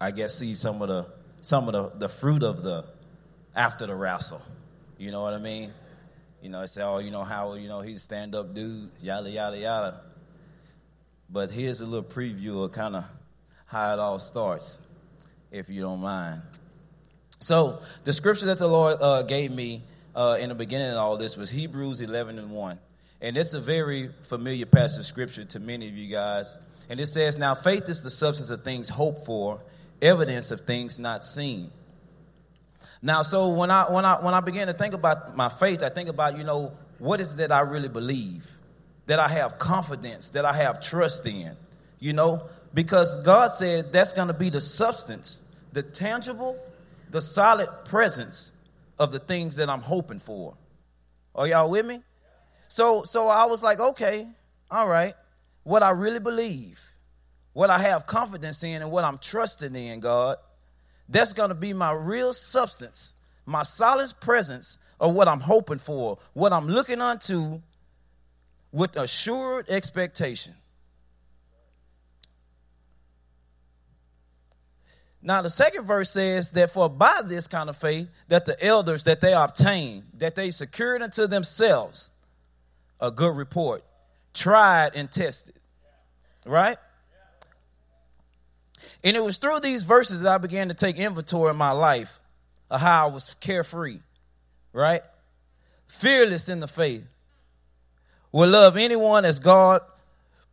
I 0.01 0.11
guess, 0.11 0.35
see 0.35 0.55
some 0.55 0.81
of 0.81 0.87
the 0.87 1.07
some 1.41 1.69
of 1.69 1.73
the, 1.73 2.07
the 2.07 2.09
fruit 2.09 2.43
of 2.43 2.63
the 2.63 2.85
after 3.55 3.85
the 3.85 3.95
wrestle. 3.95 4.41
You 4.97 5.11
know 5.11 5.21
what 5.21 5.33
I 5.33 5.37
mean? 5.37 5.71
You 6.41 6.49
know, 6.49 6.61
I 6.61 6.65
say, 6.65 6.83
oh, 6.83 6.99
you 6.99 7.11
know, 7.11 7.23
how, 7.23 7.53
you 7.53 7.67
know, 7.67 7.81
he's 7.81 7.97
a 7.97 8.01
stand 8.01 8.35
up 8.35 8.53
dude, 8.53 8.91
yada, 9.01 9.29
yada, 9.29 9.57
yada. 9.57 10.01
But 11.29 11.51
here's 11.51 11.81
a 11.81 11.85
little 11.85 12.09
preview 12.09 12.63
of 12.63 12.71
kind 12.71 12.95
of 12.95 13.05
how 13.65 13.93
it 13.93 13.99
all 13.99 14.19
starts, 14.19 14.79
if 15.51 15.69
you 15.69 15.81
don't 15.81 15.99
mind. 15.99 16.41
So, 17.39 17.79
the 18.03 18.11
scripture 18.11 18.47
that 18.47 18.57
the 18.57 18.67
Lord 18.67 18.97
uh, 19.01 19.21
gave 19.23 19.51
me 19.51 19.81
uh, 20.13 20.37
in 20.39 20.49
the 20.49 20.55
beginning 20.55 20.91
of 20.91 20.97
all 20.97 21.15
this 21.15 21.37
was 21.37 21.49
Hebrews 21.49 22.01
11 22.01 22.37
and 22.37 22.51
1. 22.51 22.79
And 23.21 23.37
it's 23.37 23.53
a 23.53 23.61
very 23.61 24.09
familiar 24.23 24.65
passage 24.65 24.99
of 24.99 25.05
scripture 25.05 25.45
to 25.45 25.59
many 25.59 25.87
of 25.87 25.95
you 25.95 26.09
guys. 26.09 26.57
And 26.89 26.99
it 26.99 27.07
says, 27.07 27.37
Now 27.37 27.55
faith 27.55 27.87
is 27.87 28.01
the 28.01 28.09
substance 28.09 28.49
of 28.49 28.63
things 28.63 28.89
hoped 28.89 29.25
for, 29.25 29.61
evidence 30.01 30.51
of 30.51 30.61
things 30.61 30.99
not 30.99 31.23
seen. 31.23 31.71
Now, 33.01 33.21
so 33.21 33.49
when 33.49 33.71
I 33.71 33.89
when 33.89 34.03
I 34.03 34.21
when 34.21 34.33
I 34.33 34.41
began 34.41 34.67
to 34.67 34.73
think 34.73 34.93
about 34.93 35.37
my 35.37 35.47
faith, 35.47 35.81
I 35.83 35.89
think 35.89 36.09
about, 36.09 36.37
you 36.37 36.43
know, 36.43 36.73
what 36.97 37.21
is 37.21 37.37
that 37.37 37.51
I 37.51 37.61
really 37.61 37.87
believe? 37.87 38.51
That 39.05 39.19
I 39.19 39.29
have 39.29 39.57
confidence, 39.57 40.31
that 40.31 40.43
I 40.43 40.53
have 40.53 40.81
trust 40.81 41.25
in, 41.25 41.55
you 41.99 42.11
know? 42.11 42.43
Because 42.73 43.17
God 43.23 43.53
said 43.53 43.93
that's 43.93 44.11
gonna 44.11 44.33
be 44.33 44.49
the 44.49 44.59
substance, 44.59 45.43
the 45.71 45.81
tangible, 45.81 46.57
the 47.09 47.21
solid 47.21 47.69
presence 47.85 48.53
of 48.97 49.11
the 49.11 49.19
things 49.19 49.55
that 49.57 49.69
I'm 49.69 49.81
hoping 49.81 50.19
for. 50.19 50.55
Are 51.35 51.47
y'all 51.47 51.69
with 51.69 51.85
me? 51.85 52.01
So 52.67 53.03
so 53.03 53.27
I 53.27 53.45
was 53.45 53.63
like, 53.63 53.79
okay, 53.79 54.27
all 54.69 54.87
right. 54.87 55.15
What 55.63 55.83
I 55.83 55.91
really 55.91 56.19
believe, 56.19 56.81
what 57.53 57.69
I 57.69 57.79
have 57.79 58.05
confidence 58.07 58.63
in 58.63 58.81
and 58.81 58.91
what 58.91 59.03
I'm 59.03 59.17
trusting 59.17 59.75
in, 59.75 59.99
God, 59.99 60.37
that's 61.07 61.33
going 61.33 61.49
to 61.49 61.55
be 61.55 61.73
my 61.73 61.91
real 61.91 62.33
substance, 62.33 63.15
my 63.45 63.63
solid 63.63 64.13
presence 64.19 64.77
of 64.99 65.13
what 65.13 65.27
I'm 65.27 65.39
hoping 65.39 65.79
for, 65.79 66.17
what 66.33 66.53
I'm 66.53 66.67
looking 66.67 67.01
unto 67.01 67.61
with 68.71 68.95
assured 68.95 69.69
expectation. 69.69 70.53
Now 75.21 75.41
the 75.41 75.49
second 75.49 75.85
verse 75.85 76.11
says 76.11 76.51
that 76.51 76.71
for 76.71 76.89
by 76.89 77.21
this 77.25 77.47
kind 77.47 77.69
of 77.69 77.75
faith 77.75 78.07
that 78.29 78.45
the 78.45 78.61
elders 78.63 79.03
that 79.03 79.21
they 79.21 79.33
obtained, 79.33 80.03
that 80.17 80.35
they 80.35 80.49
secured 80.49 81.01
unto 81.01 81.27
themselves 81.27 82.11
a 83.01 83.11
good 83.11 83.35
report, 83.35 83.83
tried 84.33 84.95
and 84.95 85.11
tested. 85.11 85.55
Right? 86.45 86.77
And 89.03 89.15
it 89.15 89.23
was 89.23 89.37
through 89.37 89.59
these 89.59 89.83
verses 89.83 90.21
that 90.21 90.33
I 90.33 90.37
began 90.37 90.69
to 90.69 90.73
take 90.73 90.97
inventory 90.97 91.51
in 91.51 91.57
my 91.57 91.71
life 91.71 92.19
of 92.69 92.81
how 92.81 93.07
I 93.07 93.11
was 93.11 93.33
carefree, 93.35 93.99
right? 94.73 95.01
Fearless 95.87 96.49
in 96.49 96.59
the 96.59 96.67
faith. 96.67 97.05
Would 98.31 98.49
love 98.49 98.77
anyone 98.77 99.25
as 99.25 99.39
God 99.39 99.81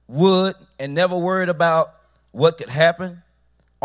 would 0.09 0.55
and 0.79 0.95
never 0.95 1.17
worried 1.17 1.49
about 1.49 1.95
what 2.33 2.59
could 2.59 2.69
happen, 2.69 3.23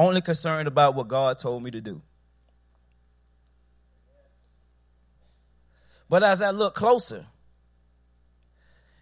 only 0.01 0.21
concerned 0.21 0.67
about 0.67 0.95
what 0.95 1.07
God 1.07 1.39
told 1.39 1.63
me 1.63 1.71
to 1.71 1.81
do. 1.81 2.01
But 6.09 6.23
as 6.23 6.41
I 6.41 6.51
look 6.51 6.75
closer, 6.75 7.25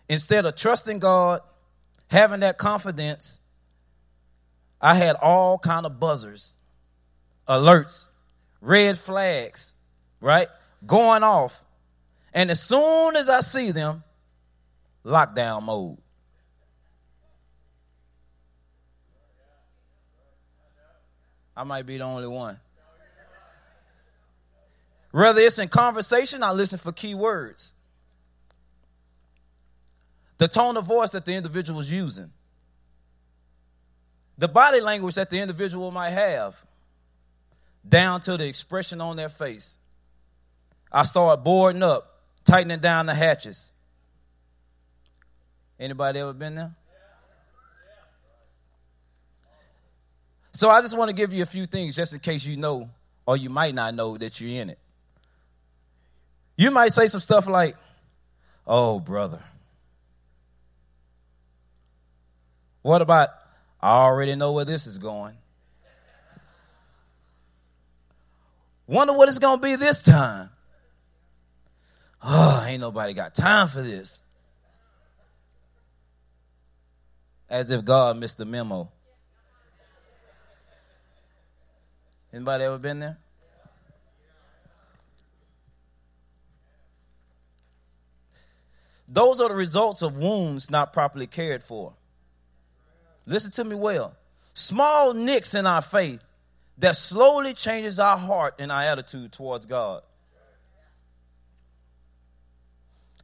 instead 0.08 0.46
of 0.46 0.56
trusting 0.56 1.00
God, 1.00 1.42
having 2.12 2.42
that 2.42 2.58
confidence, 2.58 3.40
I 4.82 4.96
had 4.96 5.16
all 5.16 5.58
kind 5.58 5.86
of 5.86 6.00
buzzers, 6.00 6.56
alerts, 7.48 8.10
red 8.62 8.98
flags, 8.98 9.74
right? 10.22 10.48
Going 10.86 11.24
off. 11.24 11.64
And 12.34 12.52
as 12.52 12.62
soon 12.62 13.16
as 13.16 13.28
I 13.28 13.42
see 13.42 13.72
them, 13.72 14.04
lockdown 15.04 15.64
mode. 15.64 15.98
I 21.60 21.66
might 21.66 21.86
be 21.86 21.98
the 21.98 22.06
only 22.06 22.26
one. 22.26 22.58
Whether 25.12 25.42
it's 25.42 25.60
in 25.60 25.68
conversation, 25.68 26.42
I 26.42 26.54
listen 26.54 26.80
for 26.80 26.94
key 26.94 27.14
words. 27.14 27.74
The 30.38 30.48
tone 30.48 30.78
of 30.78 30.86
voice 30.86 31.12
that 31.12 31.26
the 31.26 31.34
individual 31.34 31.82
is 31.82 31.92
using 31.92 32.32
the 34.38 34.48
body 34.48 34.80
language 34.80 35.16
that 35.16 35.30
the 35.30 35.38
individual 35.38 35.92
might 35.92 36.12
have, 36.12 36.66
down 37.88 38.22
to 38.22 38.38
the 38.38 38.48
expression 38.48 39.02
on 39.02 39.18
their 39.18 39.28
face. 39.28 39.80
I 40.90 41.04
start 41.04 41.44
boarding 41.44 41.84
up, 41.84 42.22
tightening 42.46 42.80
down 42.80 43.08
the 43.08 43.16
hatches. 43.16 43.74
Anybody 45.78 46.20
ever 46.20 46.32
been 46.32 46.56
there? 46.56 46.72
So 50.52 50.70
I 50.70 50.82
just 50.82 50.98
want 50.98 51.10
to 51.10 51.16
give 51.16 51.34
you 51.34 51.44
a 51.44 51.46
few 51.46 51.66
things 51.66 51.96
just 51.96 52.14
in 52.14 52.20
case 52.20 52.46
you 52.46 52.58
know 52.58 52.90
or 53.26 53.38
you 53.38 53.50
might 53.50 53.76
not 53.76 53.94
know 53.94 54.18
that 54.18 54.42
you're 54.42 54.62
in 54.62 54.70
it. 54.70 54.80
You 56.58 56.72
might 56.72 56.92
say 56.92 57.08
some 57.08 57.22
stuff 57.22 57.48
like, 57.48 57.78
"Oh, 58.66 59.00
brother. 59.00 59.40
What 62.82 63.02
about 63.02 63.30
I 63.82 63.92
already 63.92 64.36
know 64.36 64.52
where 64.54 64.66
this 64.66 64.88
is 64.88 64.98
going?" 64.98 65.38
Wonder 68.88 69.14
what 69.14 69.30
it's 69.30 69.38
going 69.38 69.60
to 69.60 69.62
be 69.62 69.76
this 69.76 70.02
time. 70.02 70.50
Oh, 72.24 72.66
ain't 72.68 72.82
nobody 72.82 73.14
got 73.14 73.36
time 73.36 73.68
for 73.68 73.84
this. 73.84 74.24
As 77.48 77.70
if 77.70 77.86
God 77.86 78.18
missed 78.18 78.40
the 78.40 78.46
memo. 78.46 78.92
Anybody 82.34 82.64
ever 82.64 82.78
been 82.78 83.00
there? 83.00 83.18
Those 89.08 89.42
are 89.42 89.50
the 89.50 89.56
results 89.56 90.04
of 90.04 90.18
wounds 90.18 90.70
not 90.70 90.94
properly 90.94 91.26
cared 91.26 91.64
for. 91.64 91.94
Listen 93.26 93.52
to 93.52 93.64
me 93.64 93.76
well. 93.76 94.16
Small 94.54 95.14
nicks 95.14 95.56
in 95.56 95.66
our 95.66 95.82
faith 95.82 96.22
that 96.78 96.96
slowly 96.96 97.54
changes 97.54 98.00
our 98.00 98.18
heart 98.18 98.56
and 98.60 98.72
our 98.72 98.84
attitude 98.84 99.32
towards 99.32 99.66
God. 99.66 100.04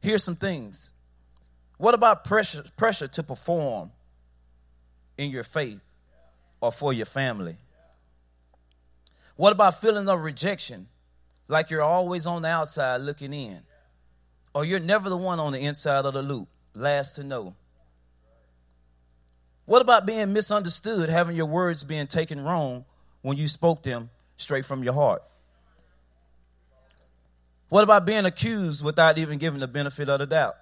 Here's 0.02 0.24
some 0.24 0.36
things. 0.36 0.92
What 1.78 1.94
about 1.94 2.24
pressure, 2.24 2.64
pressure 2.76 3.08
to 3.08 3.22
perform 3.22 3.90
in 5.18 5.30
your 5.30 5.42
faith 5.42 5.82
or 6.60 6.72
for 6.72 6.92
your 6.92 7.06
family? 7.06 7.56
What 9.36 9.52
about 9.52 9.80
feeling 9.80 10.08
of 10.08 10.22
rejection, 10.22 10.88
like 11.46 11.70
you're 11.70 11.82
always 11.82 12.26
on 12.26 12.42
the 12.42 12.48
outside 12.48 13.02
looking 13.02 13.32
in? 13.32 13.60
Or 14.54 14.64
you're 14.64 14.80
never 14.80 15.10
the 15.10 15.16
one 15.16 15.38
on 15.38 15.52
the 15.52 15.60
inside 15.60 16.06
of 16.06 16.14
the 16.14 16.22
loop, 16.22 16.48
last 16.74 17.16
to 17.16 17.24
know? 17.24 17.54
What 19.66 19.82
about 19.82 20.06
being 20.06 20.32
misunderstood, 20.32 21.10
having 21.10 21.36
your 21.36 21.46
words 21.46 21.84
being 21.84 22.06
taken 22.06 22.40
wrong 22.40 22.84
when 23.20 23.36
you 23.36 23.48
spoke 23.48 23.82
them 23.82 24.10
straight 24.36 24.64
from 24.64 24.82
your 24.82 24.94
heart? 24.94 25.22
What 27.68 27.82
about 27.82 28.06
being 28.06 28.24
accused 28.24 28.84
without 28.84 29.18
even 29.18 29.38
giving 29.38 29.60
the 29.60 29.68
benefit 29.68 30.08
of 30.08 30.20
the 30.20 30.26
doubt? 30.26 30.56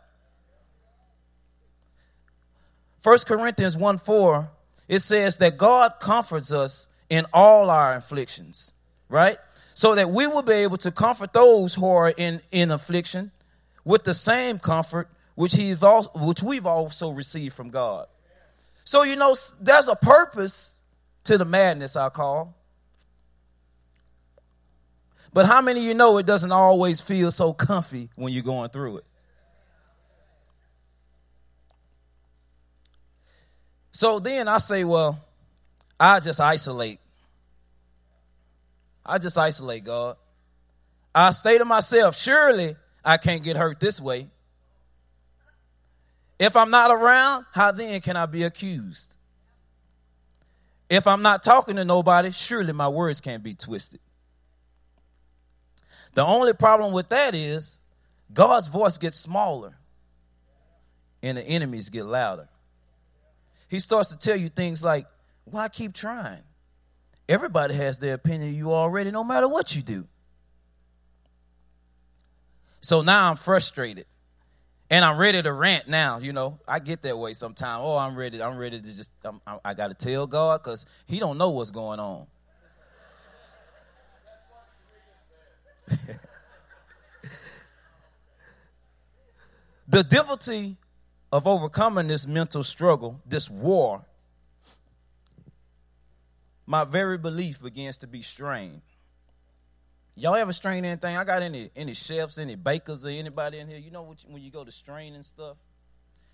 1 3.03 3.19
Corinthians 3.27 3.77
1 3.77 3.99
4, 3.99 4.51
it 4.89 5.01
says 5.01 5.37
that 5.37 5.59
God 5.59 6.01
comforts 6.01 6.51
us 6.51 6.89
in 7.09 7.27
all 7.33 7.71
our 7.71 7.95
afflictions, 7.95 8.73
right? 9.09 9.39
So 9.75 9.95
that 9.95 10.11
we 10.11 10.27
will 10.27 10.43
be 10.43 10.53
able 10.55 10.77
to 10.79 10.91
comfort 10.91 11.33
those 11.33 11.75
who 11.75 11.87
are 11.87 12.11
in, 12.11 12.41
in 12.51 12.71
affliction 12.71 13.31
with 13.85 14.05
the 14.05 14.15
same 14.15 14.59
comfort 14.59 15.09
which, 15.35 15.55
he's 15.55 15.83
also, 15.83 16.11
which 16.15 16.43
we've 16.43 16.67
also 16.67 17.11
received 17.11 17.55
from 17.55 17.71
God. 17.71 18.07
So, 18.85 19.03
you 19.03 19.17
know, 19.17 19.35
there's 19.61 19.89
a 19.89 19.97
purpose 19.97 20.77
to 21.25 21.39
the 21.39 21.45
madness, 21.45 21.97
I 21.97 22.09
call. 22.11 22.55
But 25.33 25.47
how 25.47 25.61
many 25.61 25.81
of 25.81 25.87
you 25.87 25.95
know 25.95 26.19
it 26.19 26.27
doesn't 26.27 26.53
always 26.53 27.01
feel 27.01 27.33
so 27.33 27.53
comfy 27.53 28.09
when 28.15 28.33
you're 28.33 28.45
going 28.45 28.71
through 28.71 28.99
it? 28.99 29.05
So 33.91 34.19
then 34.19 34.49
I 34.49 34.59
say, 34.59 34.85
well, 34.85 35.21
I 35.99 36.21
just 36.21 36.41
isolate. 36.41 37.01
I 39.07 39.19
just 39.19 39.39
isolate, 39.39 39.85
God. 39.85 40.17
I 41.15 41.31
say 41.31 41.59
to 41.59 41.65
myself, 41.65 42.17
surely 42.17 42.77
I 43.05 43.17
can't 43.17 43.45
get 43.45 43.57
hurt 43.57 43.79
this 43.79 44.01
way. 44.01 44.29
If 46.39 46.57
I'm 46.57 46.71
not 46.71 46.91
around, 46.91 47.47
how 47.53 47.71
then 47.71 48.01
can 48.01 48.17
I 48.17 48.27
be 48.27 48.43
accused? 48.43 49.17
If 50.91 51.07
I'm 51.07 51.23
not 51.23 51.43
talking 51.43 51.77
to 51.77 51.85
nobody, 51.85 52.31
surely 52.31 52.73
my 52.73 52.89
words 52.89 53.21
can't 53.21 53.43
be 53.43 53.55
twisted. 53.55 54.01
The 56.15 56.25
only 56.25 56.53
problem 56.53 56.93
with 56.93 57.09
that 57.09 57.35
is 57.35 57.81
God's 58.33 58.69
voice 58.69 58.99
gets 58.99 59.17
smaller 59.17 59.77
and 61.23 61.39
the 61.39 61.43
enemies 61.43 61.89
get 61.89 62.05
louder. 62.05 62.49
He 63.69 63.79
starts 63.79 64.11
to 64.11 64.19
tell 64.19 64.37
you 64.37 64.49
things 64.49 64.83
like, 64.83 65.07
why 65.45 65.69
keep 65.69 65.93
trying? 65.95 66.43
Everybody 67.29 67.75
has 67.75 67.99
their 67.99 68.15
opinion 68.15 68.51
of 68.51 68.55
you 68.55 68.73
already, 68.73 69.11
no 69.11 69.25
matter 69.25 69.49
what 69.49 69.75
you 69.75 69.83
do. 69.83 70.07
So 72.81 73.01
now 73.01 73.31
I'm 73.31 73.37
frustrated. 73.37 74.07
And 74.91 75.03
I'm 75.05 75.17
ready 75.17 75.41
to 75.43 75.53
rant 75.53 75.89
now, 75.89 76.19
you 76.19 76.35
know. 76.35 76.59
I 76.69 76.79
get 76.79 77.01
that 77.03 77.19
way 77.19 77.33
sometimes. 77.33 77.81
Oh, 77.83 77.97
I'm 77.97 78.15
ready. 78.15 78.43
I'm 78.43 78.59
ready 78.59 78.79
to 78.79 78.87
just. 78.95 79.11
I'm, 79.25 79.41
i 79.65 79.73
got 79.73 79.89
to 79.89 79.95
tell 79.95 80.27
God 80.27 80.63
because 80.63 80.85
He 81.07 81.19
don't 81.19 81.39
know 81.39 81.49
what's 81.51 81.71
going 81.71 81.99
on. 81.99 82.27
the 89.89 90.05
difficulty 90.05 90.77
of 91.33 91.47
overcoming 91.47 92.07
this 92.09 92.27
mental 92.27 92.63
struggle, 92.63 93.21
this 93.27 93.49
war, 93.49 94.05
my 96.67 96.85
very 96.85 97.19
belief 97.19 97.63
begins 97.63 97.99
to 97.99 98.07
be 98.07 98.23
strained. 98.23 98.83
Y'all 100.17 100.35
ever 100.35 100.53
strain 100.53 100.85
anything? 100.85 101.17
I 101.17 101.25
got 101.25 101.43
any 101.43 101.71
any 101.75 101.95
chefs, 101.95 102.39
any 102.39 102.55
bakers, 102.55 103.05
or 103.05 103.09
anybody 103.09 103.59
in 103.59 103.69
here? 103.69 103.79
You 103.79 103.91
know 103.91 104.15
when 104.29 104.43
you 104.43 104.51
go 104.51 104.65
to 104.65 104.71
strain 104.71 105.15
and 105.15 105.25
stuff, 105.25 105.57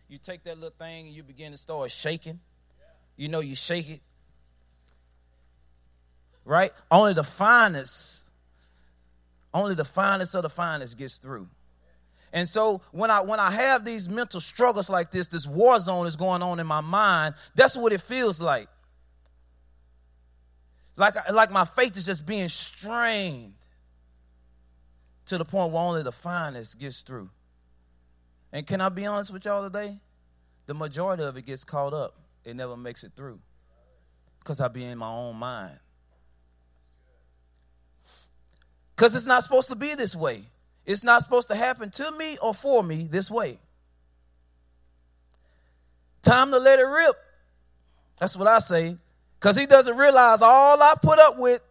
you 0.08 0.18
take 0.18 0.42
that 0.44 0.56
little 0.56 0.74
thing 0.78 1.06
and 1.06 1.16
you 1.16 1.22
begin 1.22 1.52
to 1.52 1.58
start 1.58 1.90
shaking. 1.90 2.40
You 3.16 3.28
know 3.28 3.40
you 3.40 3.54
shake 3.54 3.88
it, 3.88 4.00
right? 6.44 6.72
Only 6.90 7.14
the 7.14 7.24
finest 7.24 8.30
only 9.52 9.74
the 9.74 9.84
finest 9.84 10.34
of 10.34 10.42
the 10.42 10.50
finest 10.50 10.96
gets 10.96 11.18
through. 11.18 11.48
And 12.32 12.48
so 12.48 12.80
when 12.92 13.10
I 13.10 13.22
when 13.22 13.40
I 13.40 13.50
have 13.50 13.84
these 13.84 14.08
mental 14.08 14.40
struggles 14.40 14.88
like 14.88 15.10
this, 15.10 15.26
this 15.26 15.46
war 15.46 15.78
zone 15.80 16.06
is 16.06 16.16
going 16.16 16.42
on 16.42 16.60
in 16.60 16.66
my 16.66 16.80
mind, 16.80 17.34
that's 17.54 17.76
what 17.76 17.92
it 17.92 18.00
feels 18.00 18.40
like. 18.40 18.68
Like, 21.00 21.30
like 21.32 21.50
my 21.50 21.64
faith 21.64 21.96
is 21.96 22.04
just 22.04 22.26
being 22.26 22.50
strained 22.50 23.54
to 25.24 25.38
the 25.38 25.46
point 25.46 25.72
where 25.72 25.82
only 25.82 26.02
the 26.02 26.12
finest 26.12 26.78
gets 26.78 27.00
through. 27.00 27.30
And 28.52 28.66
can 28.66 28.82
I 28.82 28.90
be 28.90 29.06
honest 29.06 29.32
with 29.32 29.46
y'all 29.46 29.62
today? 29.62 29.96
The 30.66 30.74
majority 30.74 31.22
of 31.22 31.38
it 31.38 31.46
gets 31.46 31.64
caught 31.64 31.94
up. 31.94 32.16
It 32.44 32.54
never 32.54 32.76
makes 32.76 33.02
it 33.02 33.12
through. 33.16 33.40
Because 34.40 34.60
I 34.60 34.68
be 34.68 34.84
in 34.84 34.98
my 34.98 35.08
own 35.08 35.36
mind. 35.36 35.78
Because 38.94 39.16
it's 39.16 39.26
not 39.26 39.42
supposed 39.42 39.70
to 39.70 39.76
be 39.76 39.94
this 39.94 40.14
way. 40.14 40.42
It's 40.84 41.02
not 41.02 41.22
supposed 41.22 41.48
to 41.48 41.54
happen 41.54 41.90
to 41.92 42.10
me 42.10 42.36
or 42.42 42.52
for 42.52 42.84
me 42.84 43.08
this 43.10 43.30
way. 43.30 43.58
Time 46.20 46.50
to 46.50 46.58
let 46.58 46.78
it 46.78 46.82
rip. 46.82 47.16
That's 48.18 48.36
what 48.36 48.48
I 48.48 48.58
say. 48.58 48.98
Because 49.40 49.56
he 49.56 49.64
doesn't 49.64 49.96
realize 49.96 50.42
all 50.42 50.82
I 50.82 50.92
put 51.00 51.18
up 51.18 51.38
with, 51.38 51.62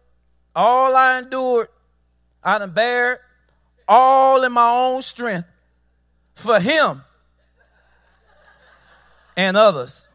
all 0.56 0.96
I 0.96 1.20
endured, 1.20 1.68
I 2.42 2.58
done 2.58 2.72
bear 2.72 3.20
all 3.86 4.42
in 4.42 4.52
my 4.52 4.68
own 4.68 5.02
strength 5.02 5.46
for 6.34 6.58
him 6.58 7.02
and 9.36 9.56
others. 9.56 10.08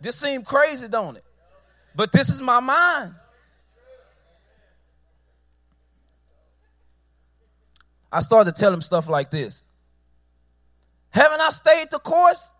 This 0.00 0.14
seems 0.14 0.44
crazy, 0.44 0.86
don't 0.86 1.16
it? 1.16 1.24
But 1.96 2.12
this 2.12 2.28
is 2.28 2.40
my 2.40 2.60
mind. 2.60 3.14
I 8.12 8.20
started 8.20 8.54
to 8.54 8.60
tell 8.60 8.72
him 8.72 8.82
stuff 8.82 9.08
like 9.08 9.30
this 9.30 9.64
Haven't 11.10 11.40
I 11.40 11.50
stayed 11.50 11.90
the 11.90 11.98
course? 11.98 12.52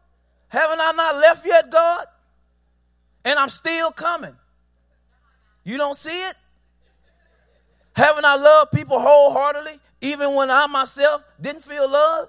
Haven't 0.48 0.80
I 0.80 0.92
not 0.96 1.14
left 1.20 1.46
yet, 1.46 1.70
God? 1.70 2.06
And 3.26 3.40
I'm 3.40 3.48
still 3.48 3.90
coming. 3.90 4.36
You 5.64 5.78
don't 5.78 5.96
see 5.96 6.28
it? 6.28 6.36
Haven't 7.96 8.24
I 8.24 8.36
loved 8.36 8.70
people 8.70 9.00
wholeheartedly, 9.00 9.80
even 10.00 10.34
when 10.34 10.48
I 10.48 10.68
myself 10.68 11.24
didn't 11.40 11.64
feel 11.64 11.90
love? 11.90 12.28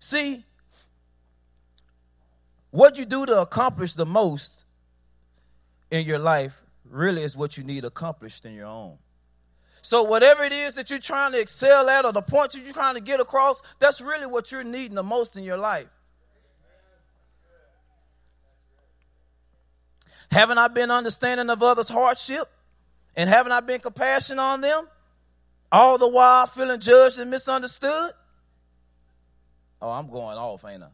See, 0.00 0.42
what 2.72 2.98
you 2.98 3.04
do 3.04 3.24
to 3.24 3.40
accomplish 3.40 3.94
the 3.94 4.04
most 4.04 4.64
in 5.92 6.04
your 6.04 6.18
life 6.18 6.60
really 6.84 7.22
is 7.22 7.36
what 7.36 7.56
you 7.56 7.62
need 7.62 7.84
accomplished 7.84 8.44
in 8.44 8.52
your 8.52 8.66
own. 8.66 8.98
So, 9.80 10.02
whatever 10.02 10.42
it 10.42 10.52
is 10.52 10.74
that 10.74 10.90
you're 10.90 10.98
trying 10.98 11.32
to 11.32 11.40
excel 11.40 11.88
at 11.88 12.04
or 12.04 12.12
the 12.12 12.22
point 12.22 12.52
that 12.52 12.64
you're 12.64 12.72
trying 12.72 12.94
to 12.94 13.00
get 13.00 13.20
across, 13.20 13.62
that's 13.78 14.00
really 14.00 14.26
what 14.26 14.50
you're 14.50 14.64
needing 14.64 14.96
the 14.96 15.04
most 15.04 15.36
in 15.36 15.44
your 15.44 15.56
life. 15.56 15.86
Haven't 20.32 20.56
I 20.56 20.68
been 20.68 20.90
understanding 20.90 21.50
of 21.50 21.62
others' 21.62 21.90
hardship? 21.90 22.48
And 23.14 23.28
haven't 23.28 23.52
I 23.52 23.60
been 23.60 23.80
compassionate 23.80 24.42
on 24.42 24.62
them? 24.62 24.88
All 25.70 25.98
the 25.98 26.08
while 26.08 26.46
feeling 26.46 26.80
judged 26.80 27.18
and 27.18 27.30
misunderstood? 27.30 28.12
Oh, 29.82 29.90
I'm 29.90 30.08
going 30.08 30.38
off, 30.38 30.64
ain't 30.64 30.82
I? 30.82 30.88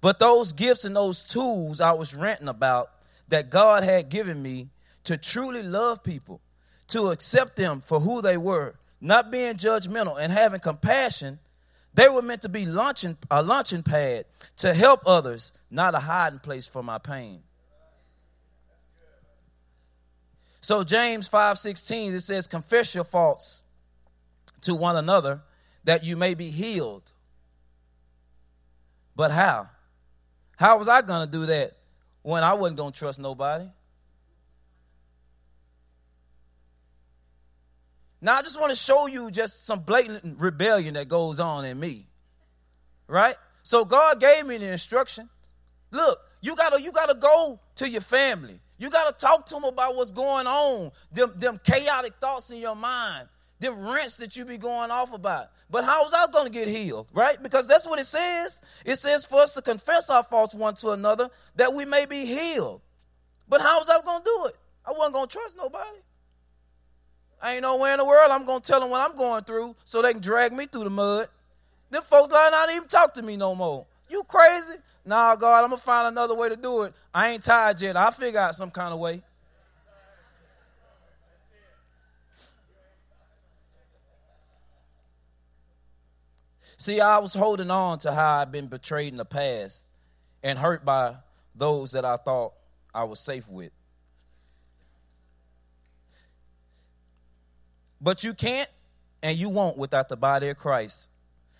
But 0.00 0.20
those 0.20 0.52
gifts 0.52 0.84
and 0.84 0.94
those 0.94 1.24
tools 1.24 1.80
I 1.80 1.92
was 1.92 2.14
ranting 2.14 2.48
about 2.48 2.90
that 3.28 3.50
God 3.50 3.82
had 3.82 4.08
given 4.08 4.40
me 4.40 4.68
to 5.04 5.16
truly 5.16 5.64
love 5.64 6.04
people, 6.04 6.40
to 6.88 7.08
accept 7.08 7.56
them 7.56 7.80
for 7.80 7.98
who 7.98 8.22
they 8.22 8.36
were, 8.36 8.76
not 9.00 9.32
being 9.32 9.54
judgmental 9.54 10.16
and 10.20 10.32
having 10.32 10.60
compassion, 10.60 11.40
they 11.94 12.08
were 12.08 12.22
meant 12.22 12.42
to 12.42 12.48
be 12.48 12.64
launching, 12.64 13.16
a 13.30 13.42
launching 13.42 13.82
pad 13.82 14.24
to 14.56 14.72
help 14.72 15.00
others, 15.06 15.52
not 15.70 15.94
a 15.94 15.98
hiding 15.98 16.38
place 16.38 16.66
for 16.66 16.82
my 16.82 16.98
pain. 16.98 17.42
So 20.60 20.84
James 20.84 21.28
5:16 21.28 22.14
it 22.14 22.20
says 22.20 22.46
confess 22.46 22.94
your 22.94 23.04
faults 23.04 23.64
to 24.62 24.74
one 24.74 24.96
another 24.96 25.42
that 25.84 26.04
you 26.04 26.16
may 26.16 26.34
be 26.34 26.50
healed. 26.50 27.10
But 29.16 29.32
how? 29.32 29.68
How 30.56 30.78
was 30.78 30.88
I 30.88 31.02
going 31.02 31.26
to 31.26 31.30
do 31.30 31.46
that 31.46 31.76
when 32.22 32.44
I 32.44 32.54
wasn't 32.54 32.76
going 32.76 32.92
to 32.92 32.98
trust 32.98 33.18
nobody? 33.18 33.68
Now, 38.22 38.36
I 38.36 38.42
just 38.42 38.58
want 38.58 38.70
to 38.70 38.76
show 38.76 39.06
you 39.06 39.30
just 39.30 39.66
some 39.66 39.80
blatant 39.80 40.38
rebellion 40.38 40.94
that 40.94 41.08
goes 41.08 41.38
on 41.38 41.66
in 41.66 41.78
me. 41.78 42.06
Right? 43.06 43.34
So 43.62 43.84
God 43.84 44.20
gave 44.20 44.46
me 44.46 44.56
the 44.56 44.68
instruction. 44.68 45.28
Look, 45.90 46.18
you 46.40 46.56
gotta 46.56 46.80
you 46.80 46.90
gotta 46.90 47.14
go 47.14 47.60
to 47.76 47.88
your 47.88 48.00
family. 48.00 48.60
You 48.78 48.88
gotta 48.88 49.14
talk 49.14 49.44
to 49.46 49.54
them 49.54 49.64
about 49.64 49.94
what's 49.94 50.12
going 50.12 50.46
on. 50.46 50.92
Them 51.12 51.34
them 51.36 51.60
chaotic 51.62 52.14
thoughts 52.20 52.50
in 52.50 52.58
your 52.58 52.74
mind 52.74 53.28
them 53.62 53.80
rents 53.80 54.18
that 54.18 54.36
you 54.36 54.44
be 54.44 54.58
going 54.58 54.90
off 54.90 55.14
about. 55.14 55.46
But 55.70 55.84
how 55.84 56.04
was 56.04 56.12
I 56.12 56.44
to 56.44 56.50
get 56.50 56.68
healed, 56.68 57.08
right? 57.14 57.42
Because 57.42 57.66
that's 57.66 57.86
what 57.86 57.98
it 57.98 58.04
says. 58.04 58.60
It 58.84 58.96
says 58.96 59.24
for 59.24 59.40
us 59.40 59.54
to 59.54 59.62
confess 59.62 60.10
our 60.10 60.22
faults 60.22 60.54
one 60.54 60.74
to 60.76 60.90
another 60.90 61.30
that 61.56 61.72
we 61.72 61.86
may 61.86 62.04
be 62.04 62.26
healed. 62.26 62.82
But 63.48 63.62
how 63.62 63.78
was 63.78 63.88
I 63.88 63.98
to 63.98 64.24
do 64.24 64.46
it? 64.48 64.56
I 64.84 64.92
wasn't 64.92 65.30
to 65.30 65.38
trust 65.38 65.56
nobody. 65.56 65.98
I 67.42 67.54
ain't 67.54 67.62
nowhere 67.62 67.92
in 67.92 67.98
the 67.98 68.04
world 68.04 68.30
I'm 68.30 68.46
going 68.46 68.60
to 68.60 68.66
tell 68.66 68.80
them 68.80 68.88
what 68.88 69.00
I'm 69.00 69.16
going 69.16 69.42
through 69.42 69.74
so 69.84 70.00
they 70.00 70.12
can 70.12 70.22
drag 70.22 70.52
me 70.52 70.66
through 70.66 70.84
the 70.84 70.90
mud. 70.90 71.28
Them 71.90 72.02
folks 72.02 72.32
line 72.32 72.52
not 72.52 72.70
even 72.70 72.86
talk 72.86 73.12
to 73.14 73.22
me 73.22 73.36
no 73.36 73.56
more. 73.56 73.84
You 74.08 74.22
crazy? 74.22 74.76
Nah, 75.04 75.34
God, 75.34 75.64
I'm 75.64 75.70
going 75.70 75.78
to 75.78 75.84
find 75.84 76.06
another 76.06 76.34
way 76.36 76.48
to 76.48 76.56
do 76.56 76.82
it. 76.82 76.94
I 77.12 77.30
ain't 77.30 77.42
tired 77.42 77.80
yet. 77.80 77.96
I'll 77.96 78.12
figure 78.12 78.38
out 78.38 78.54
some 78.54 78.70
kind 78.70 78.94
of 78.94 79.00
way. 79.00 79.22
See, 86.76 87.00
I 87.00 87.18
was 87.18 87.34
holding 87.34 87.70
on 87.70 87.98
to 88.00 88.12
how 88.12 88.40
I'd 88.40 88.50
been 88.52 88.66
betrayed 88.66 89.12
in 89.12 89.16
the 89.16 89.24
past 89.24 89.86
and 90.42 90.58
hurt 90.58 90.84
by 90.84 91.16
those 91.54 91.92
that 91.92 92.04
I 92.04 92.16
thought 92.16 92.54
I 92.94 93.04
was 93.04 93.20
safe 93.20 93.48
with. 93.48 93.72
But 98.02 98.24
you 98.24 98.34
can't 98.34 98.68
and 99.22 99.38
you 99.38 99.48
won't 99.48 99.78
without 99.78 100.08
the 100.08 100.16
body 100.16 100.48
of 100.48 100.58
Christ. 100.58 101.08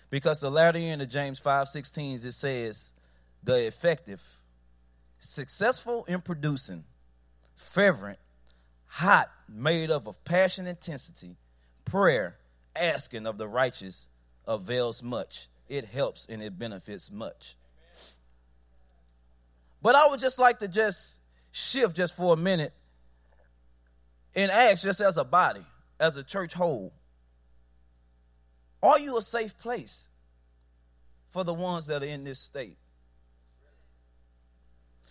Because 0.09 0.39
the 0.39 0.51
latter 0.51 0.77
end 0.77 1.01
of 1.01 1.09
James 1.09 1.39
5:16 1.39 2.25
it 2.25 2.33
says, 2.33 2.93
the 3.41 3.65
effective, 3.65 4.21
successful 5.17 6.05
in 6.05 6.21
producing, 6.21 6.83
fervent, 7.55 8.19
hot, 8.85 9.31
made 9.49 9.89
up 9.89 10.05
of 10.05 10.23
passion 10.23 10.67
intensity, 10.67 11.37
prayer, 11.85 12.37
asking 12.75 13.25
of 13.25 13.37
the 13.37 13.47
righteous 13.47 14.07
avails 14.47 15.01
much. 15.01 15.47
It 15.67 15.85
helps 15.85 16.27
and 16.27 16.43
it 16.43 16.59
benefits 16.59 17.09
much. 17.09 17.55
But 19.81 19.95
I 19.95 20.07
would 20.07 20.19
just 20.19 20.39
like 20.39 20.59
to 20.59 20.67
just 20.67 21.21
shift 21.51 21.95
just 21.95 22.15
for 22.15 22.33
a 22.33 22.37
minute 22.37 22.73
and 24.35 24.51
ask 24.51 24.83
just 24.83 25.01
as 25.01 25.17
a 25.17 25.23
body, 25.23 25.65
as 25.99 26.17
a 26.17 26.23
church 26.23 26.53
whole, 26.53 26.93
are 28.81 28.99
you 28.99 29.17
a 29.17 29.21
safe 29.21 29.57
place 29.57 30.09
for 31.29 31.43
the 31.43 31.53
ones 31.53 31.87
that 31.87 32.03
are 32.03 32.05
in 32.05 32.23
this 32.23 32.39
state? 32.39 32.77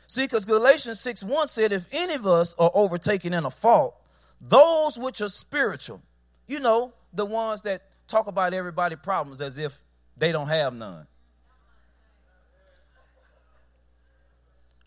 See, 0.07 0.25
because 0.25 0.45
Galatians 0.45 1.01
6 1.01 1.25
1 1.25 1.49
said, 1.49 1.73
if 1.73 1.87
any 1.90 2.14
of 2.14 2.27
us 2.27 2.55
are 2.59 2.71
overtaken 2.75 3.33
in 3.33 3.47
a 3.47 3.51
fault, 3.51 3.97
those 4.40 4.99
which 4.99 5.23
are 5.23 5.29
spiritual, 5.29 6.03
you 6.47 6.61
know, 6.61 6.92
the 7.14 7.25
ones 7.25 7.62
that 7.62 7.83
talk 8.07 8.27
about 8.27 8.53
everybody' 8.53 8.97
problems 8.97 9.40
as 9.40 9.59
if 9.59 9.83
they 10.18 10.31
don't 10.31 10.49
have 10.49 10.75
none. 10.75 11.07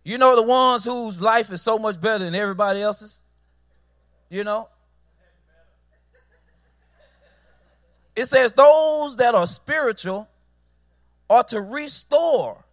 You 0.04 0.20
know 0.20 0.36
the 0.36 0.44
ones 0.44 0.86
whose 0.86 1.20
life 1.20 1.52
is 1.52 1.64
so 1.64 1.80
much 1.80 2.00
better 2.00 2.24
than 2.24 2.36
everybody 2.36 2.82
else's? 2.82 3.24
You 4.30 4.44
know? 4.44 4.70
It 8.16 8.26
says 8.26 8.54
those 8.54 9.18
that 9.18 9.36
are 9.36 9.46
spiritual 9.46 10.30
are 11.30 11.44
to 11.46 11.62
restore 11.62 12.64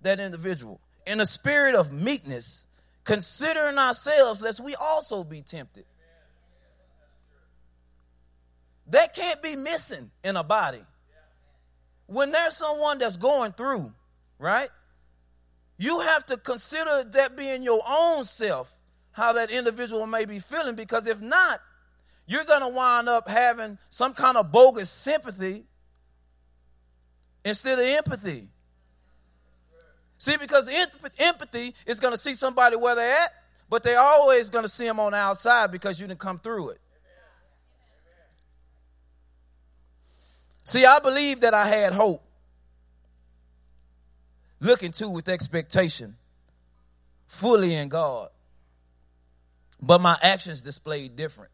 that 0.00 0.20
individual 0.20 0.80
in 1.06 1.20
a 1.20 1.26
spirit 1.26 1.74
of 1.74 1.92
meekness, 1.92 2.66
considering 3.04 3.76
ourselves 3.78 4.42
lest 4.42 4.60
we 4.60 4.74
also 4.74 5.24
be 5.24 5.42
tempted. 5.42 5.84
That 8.88 9.14
can't 9.14 9.42
be 9.42 9.56
missing 9.56 10.10
in 10.22 10.36
a 10.36 10.44
body. 10.44 10.82
When 12.06 12.32
there's 12.32 12.56
someone 12.56 12.98
that's 12.98 13.16
going 13.16 13.52
through, 13.52 13.92
right? 14.38 14.68
You 15.78 16.00
have 16.00 16.26
to 16.26 16.36
consider 16.36 17.04
that 17.04 17.36
being 17.36 17.62
your 17.62 17.80
own 17.86 18.24
self, 18.24 18.72
how 19.12 19.32
that 19.34 19.50
individual 19.50 20.06
may 20.06 20.24
be 20.24 20.38
feeling, 20.38 20.74
because 20.74 21.06
if 21.06 21.20
not, 21.20 21.58
you're 22.26 22.44
going 22.44 22.62
to 22.62 22.68
wind 22.68 23.08
up 23.08 23.28
having 23.28 23.78
some 23.90 24.14
kind 24.14 24.36
of 24.36 24.50
bogus 24.50 24.90
sympathy 24.90 25.64
instead 27.44 27.78
of 27.78 27.84
empathy. 27.84 28.48
See, 30.16 30.36
because 30.38 30.70
empathy 31.18 31.74
is 31.86 32.00
going 32.00 32.14
to 32.14 32.18
see 32.18 32.34
somebody 32.34 32.76
where 32.76 32.94
they're 32.94 33.12
at, 33.12 33.30
but 33.68 33.82
they're 33.82 34.00
always 34.00 34.48
going 34.48 34.64
to 34.64 34.68
see 34.68 34.86
them 34.86 35.00
on 35.00 35.12
the 35.12 35.18
outside 35.18 35.70
because 35.70 36.00
you 36.00 36.06
didn't 36.06 36.20
come 36.20 36.38
through 36.38 36.70
it. 36.70 36.80
See, 40.62 40.86
I 40.86 40.98
believe 40.98 41.40
that 41.40 41.52
I 41.52 41.66
had 41.66 41.92
hope. 41.92 42.22
Looking 44.60 44.92
to 44.92 45.10
with 45.10 45.28
expectation, 45.28 46.16
fully 47.26 47.74
in 47.74 47.90
God. 47.90 48.30
But 49.82 50.00
my 50.00 50.16
actions 50.22 50.62
displayed 50.62 51.16
different. 51.16 51.50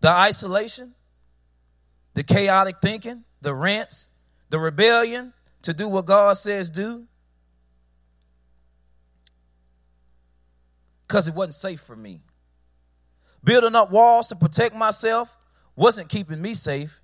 The 0.00 0.08
isolation, 0.08 0.94
the 2.14 2.22
chaotic 2.22 2.76
thinking, 2.80 3.24
the 3.42 3.54
rants, 3.54 4.10
the 4.48 4.58
rebellion 4.58 5.32
to 5.62 5.74
do 5.74 5.88
what 5.88 6.06
God 6.06 6.36
says 6.36 6.70
do. 6.70 7.04
Because 11.06 11.28
it 11.28 11.34
wasn't 11.34 11.54
safe 11.54 11.80
for 11.80 11.96
me. 11.96 12.20
Building 13.42 13.74
up 13.74 13.90
walls 13.90 14.28
to 14.28 14.36
protect 14.36 14.74
myself 14.74 15.36
wasn't 15.76 16.08
keeping 16.08 16.40
me 16.40 16.54
safe, 16.54 17.00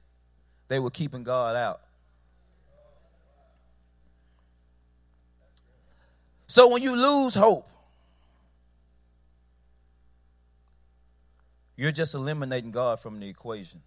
they 0.68 0.78
were 0.78 0.90
keeping 0.90 1.22
God 1.22 1.56
out. 1.56 1.80
So 6.46 6.68
when 6.68 6.82
you 6.82 6.94
lose 6.94 7.34
hope, 7.34 7.68
you're 11.76 11.92
just 11.92 12.14
eliminating 12.14 12.70
God 12.70 13.00
from 13.00 13.20
the 13.20 13.28
equation. 13.28 13.82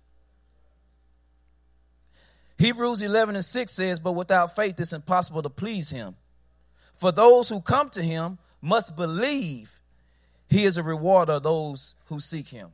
Hebrews 2.58 3.02
11 3.02 3.36
and 3.36 3.46
6 3.46 3.72
says, 3.72 4.00
But 4.00 4.12
without 4.12 4.56
faith 4.56 4.80
it's 4.80 4.94
impossible 4.94 5.42
to 5.42 5.50
please 5.50 5.90
him. 5.90 6.16
For 6.96 7.12
those 7.12 7.50
who 7.50 7.62
come 7.62 7.90
to 7.92 8.04
him 8.04 8.38
must 8.62 8.96
believe 8.96 9.80
he 10.50 10.66
is 10.66 10.78
a 10.78 10.84
rewarder 10.84 11.34
of 11.34 11.44
those 11.44 11.96
who 12.08 12.20
seek 12.20 12.50
him. 12.50 12.70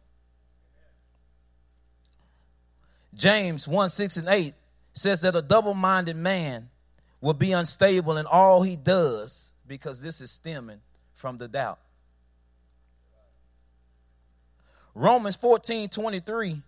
James 3.13 3.67
1 3.67 3.89
6 3.89 4.17
and 4.17 4.27
8 4.27 4.53
says 4.93 5.21
that 5.21 5.35
a 5.35 5.41
double 5.41 5.73
minded 5.73 6.15
man 6.15 6.69
will 7.21 7.33
be 7.33 7.51
unstable 7.51 8.17
in 8.17 8.25
all 8.25 8.63
he 8.63 8.75
does 8.75 9.55
because 9.67 10.01
this 10.01 10.19
is 10.19 10.31
stemming 10.31 10.79
from 11.13 11.37
the 11.37 11.47
doubt. 11.47 11.79
Romans 14.95 15.35
14 15.35 15.89
23. 15.89 16.61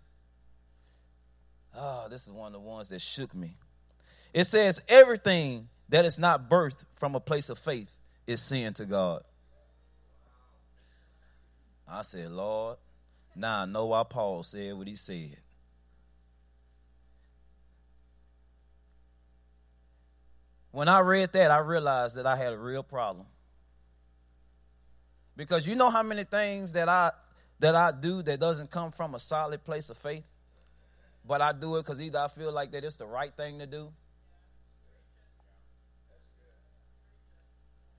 Oh, 1.80 2.08
this 2.10 2.24
is 2.24 2.32
one 2.32 2.48
of 2.48 2.54
the 2.54 2.60
ones 2.60 2.90
that 2.90 3.02
shook 3.02 3.34
me. 3.34 3.56
It 4.34 4.44
says, 4.44 4.82
Everything 4.90 5.70
that 5.90 6.04
is 6.04 6.20
not 6.20 6.50
birthed 6.50 6.84
from 6.96 7.16
a 7.16 7.20
place 7.20 7.50
of 7.50 7.58
faith 7.58 7.90
is 8.28 8.42
sin 8.42 8.74
to 8.74 8.86
God. 8.86 9.24
I 11.88 12.02
said, 12.02 12.32
Lord, 12.32 12.78
now 13.34 13.62
I 13.62 13.66
know 13.66 13.86
why 13.86 14.04
Paul 14.04 14.44
said 14.44 14.78
what 14.78 14.88
he 14.88 14.96
said. 14.96 15.38
When 20.72 20.90
I 20.90 21.00
read 21.00 21.32
that, 21.32 21.50
I 21.50 21.60
realized 21.60 22.18
that 22.18 22.26
I 22.26 22.36
had 22.36 22.52
a 22.52 22.58
real 22.58 22.84
problem. 22.84 23.26
Because 25.38 25.66
you 25.66 25.76
know 25.76 25.90
how 25.90 26.04
many 26.04 26.24
things 26.24 26.74
that 26.74 26.90
I 26.90 27.12
that 27.60 27.76
I 27.76 27.92
do 27.92 28.22
that 28.24 28.40
doesn't 28.40 28.70
come 28.72 28.92
from 28.92 29.16
a 29.16 29.20
solid 29.20 29.64
place 29.64 29.90
of 29.90 29.98
faith, 29.98 30.26
but 31.26 31.42
I 31.42 31.52
do 31.52 31.78
it 31.78 31.84
because 31.84 32.02
either 32.02 32.20
I 32.20 32.28
feel 32.28 32.52
like 32.52 32.72
that 32.72 32.84
it's 32.84 32.98
the 32.98 33.08
right 33.08 33.34
thing 33.36 33.60
to 33.60 33.66
do, 33.66 33.92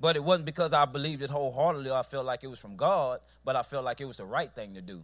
But 0.00 0.16
it 0.16 0.22
wasn't 0.22 0.46
because 0.46 0.72
I 0.72 0.84
believed 0.84 1.22
it 1.22 1.30
wholeheartedly 1.30 1.90
or 1.90 1.98
I 1.98 2.02
felt 2.02 2.24
like 2.24 2.44
it 2.44 2.46
was 2.46 2.58
from 2.58 2.76
God, 2.76 3.20
but 3.44 3.56
I 3.56 3.62
felt 3.62 3.84
like 3.84 4.00
it 4.00 4.04
was 4.04 4.18
the 4.18 4.24
right 4.24 4.52
thing 4.52 4.74
to 4.74 4.80
do. 4.80 5.02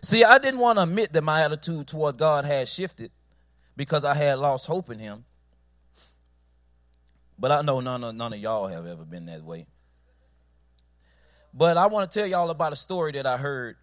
See, 0.00 0.22
I 0.22 0.38
didn't 0.38 0.60
want 0.60 0.78
to 0.78 0.84
admit 0.84 1.12
that 1.12 1.22
my 1.22 1.42
attitude 1.42 1.88
toward 1.88 2.18
God 2.18 2.44
had 2.44 2.68
shifted 2.68 3.10
because 3.76 4.04
I 4.04 4.14
had 4.14 4.38
lost 4.38 4.66
hope 4.66 4.90
in 4.90 5.00
Him. 5.00 5.24
But 7.36 7.50
I 7.50 7.62
know 7.62 7.80
none 7.80 8.04
of, 8.04 8.14
none 8.14 8.32
of 8.32 8.38
y'all 8.38 8.68
have 8.68 8.86
ever 8.86 9.04
been 9.04 9.26
that 9.26 9.42
way. 9.42 9.66
But 11.58 11.76
I 11.76 11.86
want 11.86 12.08
to 12.08 12.18
tell 12.20 12.28
y'all 12.28 12.50
about 12.50 12.72
a 12.72 12.76
story 12.76 13.10
that 13.12 13.26
I 13.26 13.36
heard, 13.36 13.74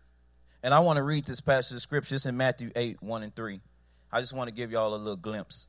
and 0.63 0.73
I 0.73 0.79
want 0.79 0.95
to 0.95 1.03
read 1.03 1.25
this 1.25 1.41
passage 1.41 1.75
of 1.75 1.81
scripture. 1.81 2.15
It's 2.15 2.25
in 2.25 2.37
Matthew 2.37 2.71
8 2.73 3.03
1 3.03 3.23
and 3.23 3.35
3. 3.35 3.59
I 4.13 4.21
just 4.21 4.31
want 4.31 4.47
to 4.47 4.55
give 4.55 4.71
y'all 4.71 4.95
a 4.95 4.95
little 4.95 5.17
glimpse. 5.17 5.67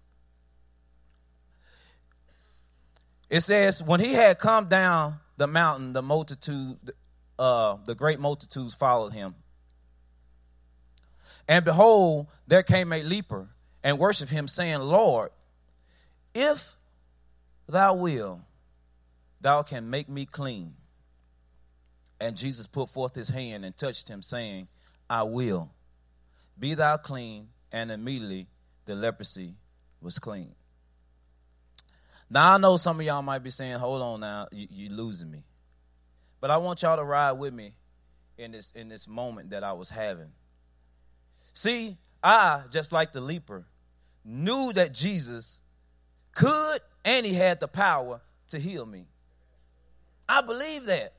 It 3.29 3.40
says, 3.40 3.83
when 3.83 3.99
he 3.99 4.12
had 4.12 4.38
come 4.38 4.69
down 4.69 5.19
the 5.37 5.49
mountain, 5.49 5.95
the 5.95 6.03
multitude, 6.03 6.77
uh, 7.40 7.79
the 7.85 7.97
great 7.97 8.21
multitudes 8.21 8.73
followed 8.73 9.12
him. 9.12 9.35
And 11.49 11.64
behold, 11.64 12.29
there 12.47 12.62
came 12.62 12.92
a 12.92 13.03
leper 13.03 13.49
and 13.83 13.99
worshiped 13.99 14.31
him, 14.31 14.47
saying, 14.47 14.79
Lord, 14.79 15.31
if 16.35 16.77
thou 17.69 17.95
will, 17.95 18.42
thou 19.40 19.64
can 19.64 19.90
make 19.90 20.09
me 20.09 20.25
clean. 20.25 20.75
And 22.20 22.37
Jesus 22.37 22.66
put 22.66 22.88
forth 22.88 23.14
his 23.14 23.29
hand 23.29 23.64
and 23.64 23.76
touched 23.76 24.09
him, 24.09 24.22
saying, 24.22 24.68
I 25.09 25.22
will. 25.24 25.70
Be 26.59 26.74
thou 26.74 26.96
clean. 26.96 27.48
And 27.72 27.90
immediately 27.90 28.46
the 28.87 28.94
leprosy 28.94 29.55
was 30.00 30.18
clean. 30.18 30.55
Now 32.29 32.55
I 32.55 32.59
know 32.59 32.76
some 32.76 32.98
of 32.98 33.07
y'all 33.07 33.22
might 33.22 33.42
be 33.42 33.50
saying, 33.50 33.79
"Hold 33.79 34.02
on, 34.02 34.20
now 34.20 34.48
you, 34.50 34.66
you 34.70 34.88
losing 34.88 35.31
me," 35.31 35.44
but 36.40 36.50
I 36.50 36.57
want 36.57 36.83
y'all 36.83 36.96
to 36.96 37.05
ride 37.05 37.33
with 37.33 37.52
me 37.52 37.74
in 38.38 38.52
this 38.52 38.72
in 38.72 38.88
this 38.88 39.07
moment 39.07 39.50
that 39.50 39.62
I 39.62 39.74
was 39.74 39.90
having. 39.90 40.33
See, 41.52 41.96
I 42.22 42.62
just 42.70 42.92
like 42.92 43.12
the 43.12 43.20
leper 43.20 43.66
knew 44.24 44.72
that 44.72 44.92
Jesus 44.92 45.61
could 46.35 46.81
and 47.05 47.24
he 47.24 47.35
had 47.35 47.61
the 47.61 47.68
power 47.68 48.20
to 48.48 48.59
heal 48.59 48.85
me. 48.85 49.07
I 50.29 50.40
believe 50.40 50.87
that. 50.87 51.14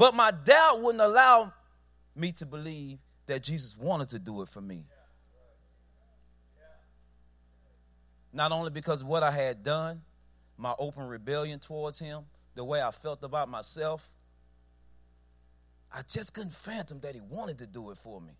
But 0.00 0.14
my 0.14 0.30
doubt 0.30 0.80
wouldn't 0.80 1.02
allow 1.02 1.52
me 2.16 2.32
to 2.32 2.46
believe 2.46 3.00
that 3.26 3.42
Jesus 3.42 3.76
wanted 3.76 4.08
to 4.08 4.18
do 4.18 4.40
it 4.40 4.48
for 4.48 4.62
me. 4.62 4.86
Not 8.32 8.50
only 8.50 8.70
because 8.70 9.02
of 9.02 9.08
what 9.08 9.22
I 9.22 9.30
had 9.30 9.62
done, 9.62 10.00
my 10.56 10.74
open 10.78 11.06
rebellion 11.06 11.58
towards 11.58 11.98
him, 11.98 12.22
the 12.54 12.64
way 12.64 12.80
I 12.80 12.92
felt 12.92 13.22
about 13.22 13.50
myself, 13.50 14.08
I 15.92 16.00
just 16.08 16.32
couldn't 16.32 16.54
fathom 16.54 17.00
that 17.00 17.14
he 17.14 17.20
wanted 17.20 17.58
to 17.58 17.66
do 17.66 17.90
it 17.90 17.98
for 17.98 18.22
me. 18.22 18.32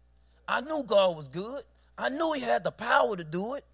I 0.49 0.63
knew 0.63 0.83
God 0.83 1.15
was 1.15 1.29
good. 1.29 1.65
I 1.99 2.09
knew 2.09 2.33
he 2.33 2.41
had 2.41 2.65
the 2.65 2.73
power 2.73 3.15
to 3.19 3.25
do 3.25 3.57
it. 3.57 3.67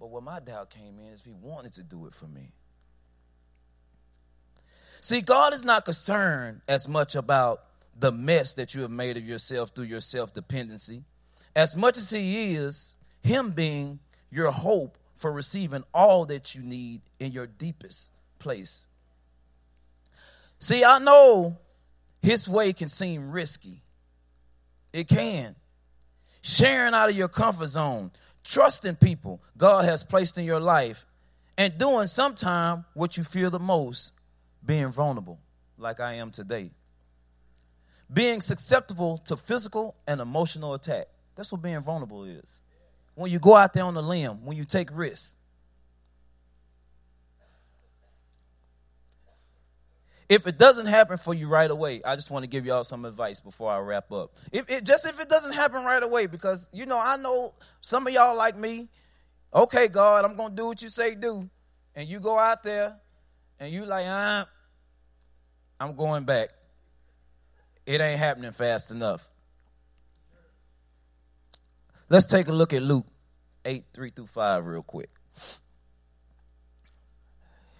But 0.00 0.06
where 0.06 0.22
my 0.22 0.40
doubt 0.40 0.70
came 0.70 0.98
in 1.00 1.12
is 1.12 1.22
he 1.22 1.32
wanted 1.32 1.74
to 1.74 1.82
do 1.82 2.06
it 2.06 2.14
for 2.14 2.28
me. 2.28 2.54
See, 5.00 5.20
God 5.20 5.54
is 5.54 5.64
not 5.64 5.84
concerned 5.84 6.60
as 6.68 6.88
much 6.88 7.14
about 7.14 7.64
the 7.98 8.12
mess 8.12 8.54
that 8.54 8.74
you 8.74 8.82
have 8.82 8.90
made 8.90 9.16
of 9.16 9.24
yourself 9.24 9.70
through 9.70 9.84
your 9.84 10.00
self 10.00 10.32
dependency, 10.32 11.02
as 11.54 11.76
much 11.76 11.98
as 11.98 12.10
he 12.10 12.54
is 12.54 12.94
him 13.22 13.50
being 13.50 13.98
your 14.30 14.50
hope 14.50 14.98
for 15.16 15.32
receiving 15.32 15.84
all 15.92 16.24
that 16.26 16.54
you 16.54 16.62
need 16.62 17.00
in 17.18 17.32
your 17.32 17.46
deepest 17.46 18.10
place. 18.38 18.86
See, 20.60 20.84
I 20.84 20.98
know 20.98 21.58
his 22.22 22.48
way 22.48 22.72
can 22.72 22.88
seem 22.88 23.30
risky. 23.30 23.82
It 24.92 25.08
can. 25.08 25.54
Sharing 26.42 26.94
out 26.94 27.10
of 27.10 27.16
your 27.16 27.28
comfort 27.28 27.66
zone, 27.66 28.10
trusting 28.44 28.96
people 28.96 29.42
God 29.56 29.84
has 29.84 30.04
placed 30.04 30.38
in 30.38 30.44
your 30.44 30.60
life, 30.60 31.04
and 31.56 31.76
doing 31.76 32.06
sometime 32.06 32.84
what 32.94 33.16
you 33.16 33.24
fear 33.24 33.50
the 33.50 33.58
most, 33.58 34.12
being 34.64 34.90
vulnerable, 34.90 35.38
like 35.76 36.00
I 36.00 36.14
am 36.14 36.30
today. 36.30 36.70
Being 38.12 38.40
susceptible 38.40 39.18
to 39.26 39.36
physical 39.36 39.96
and 40.06 40.20
emotional 40.20 40.74
attack. 40.74 41.08
That's 41.34 41.52
what 41.52 41.62
being 41.62 41.80
vulnerable 41.80 42.24
is 42.24 42.62
when 43.18 43.32
you 43.32 43.40
go 43.40 43.56
out 43.56 43.72
there 43.72 43.84
on 43.84 43.94
the 43.94 44.02
limb, 44.02 44.44
when 44.44 44.56
you 44.56 44.64
take 44.64 44.88
risks. 44.92 45.36
If 50.28 50.46
it 50.46 50.58
doesn't 50.58 50.86
happen 50.86 51.16
for 51.16 51.32
you 51.32 51.48
right 51.48 51.70
away, 51.70 52.02
I 52.04 52.14
just 52.14 52.30
want 52.30 52.42
to 52.44 52.46
give 52.46 52.66
y'all 52.66 52.84
some 52.84 53.04
advice 53.04 53.40
before 53.40 53.72
I 53.72 53.78
wrap 53.78 54.12
up. 54.12 54.36
If 54.52 54.70
it 54.70 54.84
just 54.84 55.06
if 55.06 55.18
it 55.20 55.28
doesn't 55.28 55.54
happen 55.54 55.84
right 55.84 56.02
away, 56.02 56.26
because 56.26 56.68
you 56.70 56.86
know 56.86 57.00
I 57.02 57.16
know 57.16 57.54
some 57.80 58.06
of 58.06 58.12
y'all 58.12 58.36
like 58.36 58.56
me. 58.56 58.88
Okay, 59.54 59.88
God, 59.88 60.24
I'm 60.24 60.36
gonna 60.36 60.54
do 60.54 60.66
what 60.66 60.82
you 60.82 60.90
say 60.90 61.14
do, 61.14 61.48
and 61.96 62.06
you 62.06 62.20
go 62.20 62.38
out 62.38 62.62
there, 62.62 62.96
and 63.60 63.72
you 63.72 63.84
like, 63.84 64.06
ah, 64.08 64.46
I'm 65.80 65.96
going 65.96 66.24
back. 66.24 66.50
It 67.86 68.00
ain't 68.00 68.18
happening 68.18 68.52
fast 68.52 68.90
enough. 68.90 69.28
Let's 72.08 72.26
take 72.26 72.48
a 72.48 72.52
look 72.52 72.72
at 72.72 72.82
Luke 72.82 73.06
8, 73.64 73.84
3 73.92 74.10
through 74.10 74.26
5, 74.26 74.66
real 74.66 74.82
quick. 74.82 75.10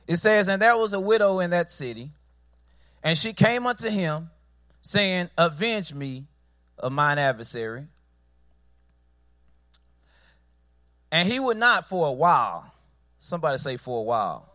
It 0.07 0.17
says, 0.17 0.49
And 0.49 0.61
there 0.61 0.77
was 0.77 0.93
a 0.93 1.01
widow 1.01 1.41
in 1.41 1.51
that 1.51 1.71
city, 1.71 2.11
and 3.03 3.17
she 3.17 3.33
came 3.33 3.67
unto 3.67 3.89
him, 3.89 4.31
saying, 4.81 5.31
Avenge 5.37 5.93
me 5.93 6.25
of 6.79 6.93
mine 6.93 7.19
adversary. 7.19 7.87
And 11.11 11.29
he 11.29 11.39
would 11.39 11.57
not 11.57 11.89
for 11.89 12.09
a 12.09 12.13
while. 12.13 12.73
Somebody 13.19 13.59
say, 13.59 13.77
For 13.77 14.01
a 14.01 14.03
while. 14.03 14.48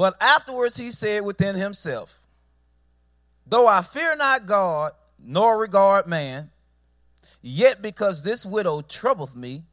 But 0.00 0.16
afterwards 0.18 0.78
he 0.78 0.92
said 0.92 1.26
within 1.26 1.56
himself, 1.56 2.22
Though 3.46 3.66
I 3.66 3.82
fear 3.82 4.16
not 4.16 4.46
God, 4.46 4.92
nor 5.22 5.58
regard 5.58 6.06
man, 6.06 6.52
Yet 7.42 7.82
because 7.82 8.22
this 8.22 8.46
widow 8.46 8.80
troubleth 8.80 9.36
me, 9.36 9.64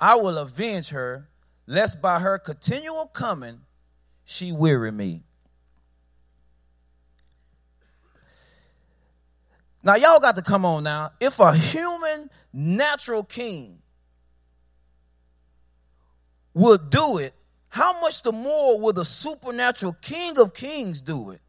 I 0.00 0.16
will 0.16 0.38
avenge 0.38 0.88
her, 0.88 1.28
lest 1.68 2.02
by 2.02 2.18
her 2.18 2.36
continual 2.36 3.06
coming 3.06 3.60
she 4.24 4.50
weary 4.50 4.90
me. 4.90 5.22
Now, 9.84 9.94
y'all 9.94 10.18
got 10.18 10.34
to 10.34 10.42
come 10.42 10.64
on 10.64 10.82
now. 10.82 11.12
If 11.20 11.38
a 11.38 11.56
human 11.56 12.28
natural 12.52 13.22
king 13.22 13.82
would 16.54 16.90
do 16.90 17.18
it, 17.18 17.34
how 17.70 18.00
much 18.00 18.22
the 18.22 18.32
more 18.32 18.80
will 18.80 18.92
the 18.92 19.04
supernatural 19.04 19.96
king 20.02 20.38
of 20.38 20.52
kings 20.52 21.00
do 21.00 21.30
it? 21.30 21.40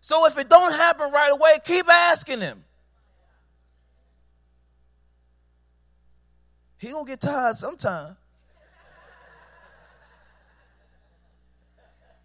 So 0.00 0.24
if 0.26 0.38
it 0.38 0.48
don't 0.48 0.72
happen 0.72 1.10
right 1.12 1.32
away, 1.32 1.58
keep 1.64 1.88
asking 1.88 2.40
him. 2.40 2.64
He 6.78 6.90
gonna 6.90 7.04
get 7.04 7.20
tired 7.20 7.56
sometime. 7.56 8.16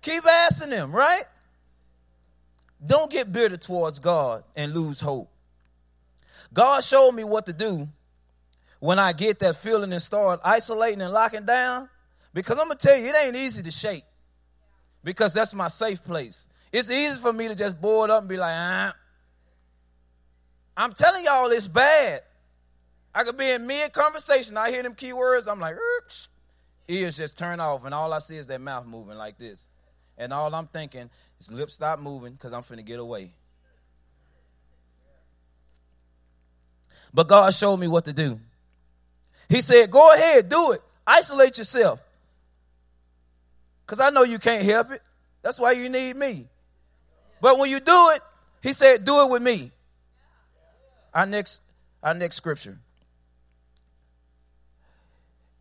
keep 0.02 0.24
asking 0.26 0.72
him, 0.72 0.92
right? 0.92 1.24
Don't 2.86 3.10
get 3.10 3.32
bitter 3.32 3.58
towards 3.58 3.98
God 3.98 4.44
and 4.56 4.74
lose 4.74 5.00
hope. 5.00 5.30
God 6.54 6.84
showed 6.84 7.14
me 7.14 7.24
what 7.24 7.48
to 7.48 7.54
do 7.54 7.88
when 8.84 9.00
I 9.00 9.14
get 9.14 9.40
that 9.40 9.56
feeling 9.56 9.94
and 9.94 10.02
start 10.02 10.42
isolating 10.44 11.00
and 11.00 11.14
locking 11.14 11.46
down 11.46 11.88
Because 12.34 12.60
I'm 12.60 12.70
to 12.70 12.76
tell 12.76 12.98
you, 12.98 13.08
it 13.08 13.16
ain't 13.16 13.38
easy 13.38 13.64
to 13.64 13.72
shake 13.72 14.04
because 15.06 15.34
that's 15.34 15.54
my 15.54 15.70
safe 15.70 16.04
place. 16.04 16.50
It's 16.70 16.92
easy 16.92 17.18
for 17.22 17.32
me 17.32 17.48
to 17.48 17.56
just 17.56 17.80
board 17.80 18.10
up 18.10 18.20
and 18.20 18.28
be 18.28 18.36
like, 18.36 18.54
ah. 18.54 18.94
I'm 20.76 20.92
telling 20.92 21.24
y'all, 21.24 21.50
it's 21.52 21.70
bad. 21.70 22.24
I 23.16 23.24
could 23.24 23.38
be 23.38 23.52
in 23.52 23.68
mid 23.68 23.94
conversation. 23.94 24.58
I 24.58 24.70
hear 24.70 24.84
them 24.84 24.96
key 24.96 25.14
words. 25.14 25.48
I'm 25.48 25.62
like, 25.62 25.78
Oops. 25.78 26.28
ears 26.90 27.16
just 27.16 27.38
turn 27.38 27.62
off, 27.62 27.86
and 27.86 27.94
all 27.96 28.12
I 28.12 28.20
see 28.20 28.36
is 28.36 28.48
that 28.48 28.60
mouth 28.60 28.86
moving 28.86 29.18
like 29.18 29.38
this. 29.38 29.70
And 30.18 30.34
all 30.34 30.54
I'm 30.54 30.68
thinking 30.68 31.10
is 31.40 31.50
lips 31.50 31.76
stop 31.76 32.00
moving 32.00 32.34
because 32.34 32.52
I'm 32.52 32.64
finna 32.64 32.84
get 32.84 33.00
away. 33.00 33.32
But 37.14 37.30
God 37.30 37.54
showed 37.54 37.78
me 37.78 37.88
what 37.88 38.04
to 38.06 38.14
do. 38.14 38.42
He 39.50 39.62
said, 39.62 39.92
Go 39.92 40.14
ahead, 40.14 40.50
do 40.50 40.72
it. 40.72 40.82
Isolate 41.06 41.58
yourself. 41.58 42.02
Because 43.86 44.00
I 44.00 44.10
know 44.10 44.24
you 44.24 44.40
can't 44.40 44.66
help 44.66 44.92
it. 44.92 45.02
That's 45.42 45.60
why 45.60 45.74
you 45.74 45.90
need 45.90 46.16
me. 46.16 46.48
But 47.42 47.60
when 47.60 47.70
you 47.70 47.80
do 47.80 48.12
it, 48.16 48.22
he 48.62 48.74
said, 48.74 49.04
Do 49.04 49.22
it 49.24 49.30
with 49.30 49.42
me. 49.42 49.72
Our 51.14 51.26
next, 51.26 51.62
our 52.02 52.14
next 52.14 52.38
scripture. 52.38 52.80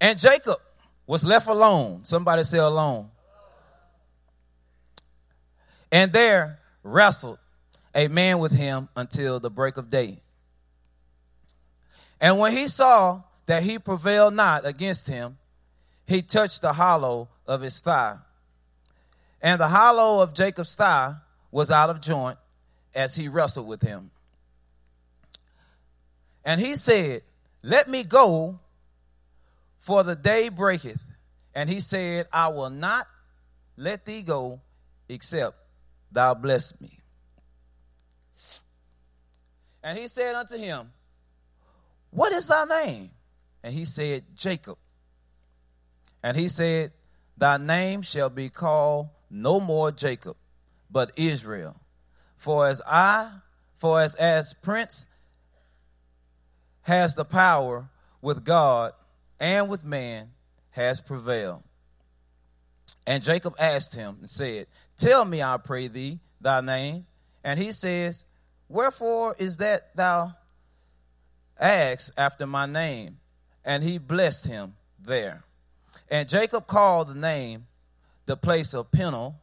And 0.00 0.18
Jacob 0.18 0.58
was 1.06 1.24
left 1.24 1.48
alone. 1.48 2.04
Somebody 2.04 2.44
say 2.44 2.58
alone. 2.58 3.10
And 5.90 6.12
there 6.12 6.58
wrestled 6.82 7.38
a 7.94 8.08
man 8.08 8.38
with 8.38 8.52
him 8.52 8.88
until 8.96 9.38
the 9.38 9.50
break 9.50 9.76
of 9.76 9.90
day. 9.90 10.20
And 12.20 12.38
when 12.38 12.56
he 12.56 12.68
saw 12.68 13.22
that 13.46 13.62
he 13.62 13.78
prevailed 13.78 14.34
not 14.34 14.66
against 14.66 15.08
him, 15.08 15.38
he 16.06 16.22
touched 16.22 16.62
the 16.62 16.72
hollow 16.72 17.28
of 17.46 17.60
his 17.60 17.80
thigh. 17.80 18.16
And 19.40 19.60
the 19.60 19.68
hollow 19.68 20.20
of 20.20 20.34
Jacob's 20.34 20.74
thigh 20.74 21.16
was 21.50 21.70
out 21.70 21.90
of 21.90 22.00
joint 22.00 22.38
as 22.94 23.14
he 23.14 23.28
wrestled 23.28 23.66
with 23.66 23.82
him. 23.82 24.10
And 26.44 26.60
he 26.60 26.76
said, 26.76 27.22
Let 27.62 27.88
me 27.88 28.04
go, 28.04 28.58
for 29.78 30.02
the 30.02 30.16
day 30.16 30.48
breaketh. 30.48 31.02
And 31.54 31.68
he 31.68 31.80
said, 31.80 32.26
I 32.32 32.48
will 32.48 32.70
not 32.70 33.06
let 33.76 34.04
thee 34.04 34.22
go, 34.22 34.60
except 35.08 35.56
thou 36.10 36.34
bless 36.34 36.78
me. 36.80 36.98
And 39.82 39.98
he 39.98 40.06
said 40.06 40.34
unto 40.34 40.56
him, 40.56 40.92
What 42.10 42.32
is 42.32 42.46
thy 42.46 42.64
name? 42.64 43.10
And 43.62 43.72
he 43.74 43.84
said, 43.84 44.24
Jacob. 44.34 44.78
And 46.22 46.36
he 46.36 46.48
said, 46.48 46.92
Thy 47.36 47.56
name 47.56 48.02
shall 48.02 48.30
be 48.30 48.48
called 48.48 49.08
no 49.30 49.58
more 49.58 49.90
Jacob, 49.90 50.36
but 50.90 51.12
Israel. 51.16 51.76
For 52.36 52.66
as 52.66 52.82
I, 52.86 53.30
for 53.76 54.00
as 54.00 54.14
as 54.16 54.54
prince 54.54 55.06
has 56.82 57.14
the 57.14 57.24
power 57.24 57.88
with 58.20 58.44
God 58.44 58.92
and 59.40 59.68
with 59.68 59.84
man 59.84 60.30
has 60.70 61.00
prevailed. 61.00 61.62
And 63.06 63.22
Jacob 63.22 63.54
asked 63.58 63.94
him 63.94 64.18
and 64.20 64.30
said, 64.30 64.66
Tell 64.96 65.24
me, 65.24 65.42
I 65.42 65.56
pray 65.56 65.88
thee, 65.88 66.20
thy 66.40 66.60
name. 66.60 67.06
And 67.42 67.58
he 67.58 67.72
says, 67.72 68.24
Wherefore 68.68 69.34
is 69.38 69.56
that 69.56 69.94
thou 69.96 70.34
ask 71.58 72.12
after 72.16 72.46
my 72.46 72.66
name? 72.66 73.18
And 73.64 73.82
he 73.82 73.98
blessed 73.98 74.46
him 74.46 74.74
there. 75.00 75.44
And 76.10 76.28
Jacob 76.28 76.66
called 76.66 77.08
the 77.08 77.14
name 77.14 77.66
the 78.26 78.36
place 78.36 78.74
of 78.74 78.90
Peniel, 78.90 79.36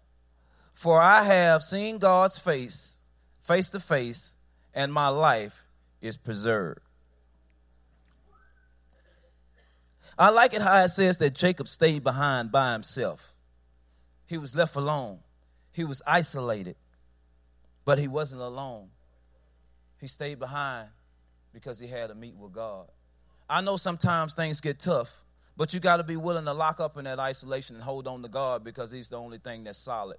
for 0.74 1.02
I 1.02 1.24
have 1.24 1.64
seen 1.64 1.98
God's 1.98 2.40
face, 2.40 3.00
face 3.42 3.70
to 3.72 3.80
face, 3.80 4.36
and 4.74 4.94
my 4.94 5.10
life 5.10 5.66
is 6.02 6.16
preserved. 6.18 6.80
I 10.18 10.30
like 10.30 10.54
it 10.54 10.62
how 10.62 10.84
it 10.84 10.90
says 10.90 11.18
that 11.20 11.34
Jacob 11.34 11.68
stayed 11.68 12.04
behind 12.04 12.52
by 12.52 12.74
himself. 12.74 13.34
He 14.28 14.38
was 14.38 14.56
left 14.56 14.76
alone. 14.76 15.20
He 15.72 15.84
was 15.84 16.02
isolated, 16.06 16.76
but 17.86 18.00
he 18.00 18.08
wasn't 18.08 18.42
alone. 18.42 18.90
He 20.00 20.08
stayed 20.08 20.40
behind 20.40 20.90
because 21.54 21.80
he 21.80 21.88
had 21.88 22.08
to 22.08 22.16
meet 22.16 22.36
with 22.36 22.52
God. 22.52 22.88
I 23.50 23.62
know 23.62 23.78
sometimes 23.78 24.34
things 24.34 24.62
get 24.62 24.80
tough, 24.80 25.24
but 25.58 25.74
you 25.74 25.80
got 25.80 25.98
to 25.98 26.04
be 26.04 26.16
willing 26.16 26.46
to 26.46 26.54
lock 26.54 26.80
up 26.80 26.98
in 26.98 27.06
that 27.06 27.20
isolation 27.20 27.76
and 27.76 27.84
hold 27.84 28.08
on 28.08 28.22
to 28.22 28.28
God 28.28 28.64
because 28.64 28.92
He's 28.92 29.10
the 29.10 29.18
only 29.18 29.40
thing 29.40 29.64
that's 29.64 29.80
solid. 29.80 30.18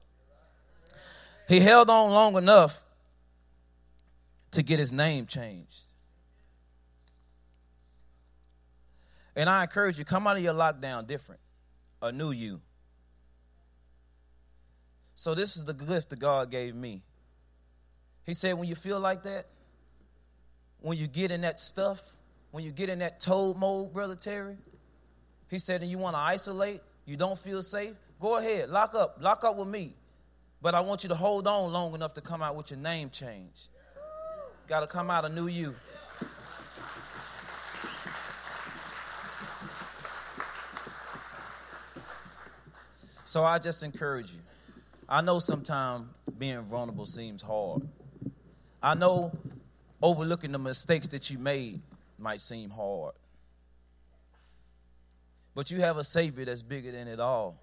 He 1.48 1.60
held 1.60 1.90
on 1.90 2.12
long 2.12 2.36
enough 2.36 2.84
to 4.52 4.62
get 4.62 4.78
his 4.78 4.92
name 4.92 5.26
changed. 5.26 5.80
And 9.36 9.48
I 9.48 9.62
encourage 9.62 9.98
you, 9.98 10.04
come 10.04 10.26
out 10.26 10.36
of 10.36 10.42
your 10.42 10.54
lockdown 10.54 11.06
different, 11.06 11.40
a 12.02 12.12
new 12.12 12.30
you. 12.30 12.60
So 15.14 15.34
this 15.34 15.56
is 15.56 15.64
the 15.64 15.74
gift 15.74 16.10
that 16.10 16.18
God 16.18 16.50
gave 16.50 16.74
me. 16.74 17.02
He 18.24 18.34
said, 18.34 18.58
when 18.58 18.68
you 18.68 18.74
feel 18.74 18.98
like 18.98 19.22
that, 19.24 19.46
when 20.80 20.98
you 20.98 21.06
get 21.06 21.30
in 21.30 21.42
that 21.42 21.58
stuff, 21.58 22.16
when 22.50 22.64
you 22.64 22.72
get 22.72 22.88
in 22.88 22.98
that 23.00 23.20
toad 23.20 23.56
mode, 23.56 23.92
Brother 23.92 24.16
Terry, 24.16 24.56
he 25.48 25.58
said, 25.58 25.82
and 25.82 25.90
you 25.90 25.98
want 25.98 26.14
to 26.14 26.20
isolate, 26.20 26.80
you 27.04 27.16
don't 27.16 27.38
feel 27.38 27.62
safe, 27.62 27.94
go 28.18 28.36
ahead, 28.38 28.68
lock 28.68 28.94
up, 28.94 29.18
lock 29.20 29.44
up 29.44 29.56
with 29.56 29.68
me. 29.68 29.94
But 30.62 30.74
I 30.74 30.80
want 30.80 31.02
you 31.02 31.08
to 31.08 31.14
hold 31.14 31.46
on 31.46 31.72
long 31.72 31.94
enough 31.94 32.14
to 32.14 32.20
come 32.20 32.42
out 32.42 32.54
with 32.54 32.70
your 32.70 32.78
name 32.78 33.10
changed. 33.10 33.68
Got 34.68 34.80
to 34.80 34.86
come 34.86 35.10
out 35.10 35.24
a 35.24 35.28
new 35.28 35.46
you. 35.46 35.74
So 43.24 43.44
I 43.44 43.58
just 43.58 43.82
encourage 43.82 44.32
you. 44.32 44.40
I 45.08 45.20
know 45.20 45.38
sometimes 45.38 46.08
being 46.36 46.62
vulnerable 46.62 47.06
seems 47.06 47.42
hard. 47.42 47.82
I 48.82 48.94
know 48.94 49.32
overlooking 50.02 50.52
the 50.52 50.58
mistakes 50.58 51.06
that 51.08 51.30
you 51.30 51.38
made 51.38 51.80
might 52.20 52.40
seem 52.40 52.70
hard. 52.70 53.14
But 55.54 55.70
you 55.70 55.80
have 55.80 55.96
a 55.96 56.04
Savior 56.04 56.44
that's 56.44 56.62
bigger 56.62 56.92
than 56.92 57.08
it 57.08 57.20
all. 57.20 57.58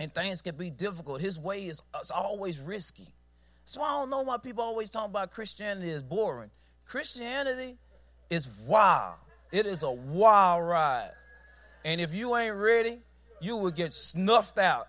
And 0.00 0.14
things 0.14 0.42
can 0.42 0.56
be 0.56 0.70
difficult. 0.70 1.20
His 1.20 1.38
way 1.38 1.64
is, 1.66 1.82
always 2.14 2.60
risky. 2.60 3.08
So 3.64 3.82
I 3.82 3.88
don't 3.88 4.10
know 4.10 4.22
why 4.22 4.38
people 4.38 4.62
always 4.62 4.90
talk 4.90 5.06
about 5.06 5.30
Christianity 5.30 5.90
is 5.90 6.02
boring. 6.02 6.50
Christianity 6.86 7.76
is 8.30 8.48
wild. 8.66 9.16
It 9.52 9.66
is 9.66 9.82
a 9.82 9.90
wild 9.90 10.66
ride. 10.66 11.10
And 11.84 12.00
if 12.00 12.14
you 12.14 12.36
ain't 12.36 12.56
ready, 12.56 12.98
you 13.40 13.56
will 13.56 13.70
get 13.70 13.92
snuffed 13.92 14.58
out. 14.58 14.88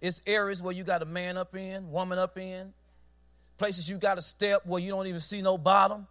It's 0.00 0.22
areas 0.26 0.62
where 0.62 0.72
you 0.72 0.82
got 0.82 0.98
to 0.98 1.04
man 1.04 1.36
up 1.36 1.54
in, 1.54 1.90
woman 1.90 2.18
up 2.18 2.38
in, 2.38 2.72
places 3.60 3.86
you 3.86 3.98
got 3.98 4.14
to 4.14 4.22
step 4.22 4.62
where 4.64 4.80
you 4.80 4.90
don't 4.90 5.06
even 5.06 5.20
see 5.20 5.42
no 5.42 5.58
bottom. 5.58 6.06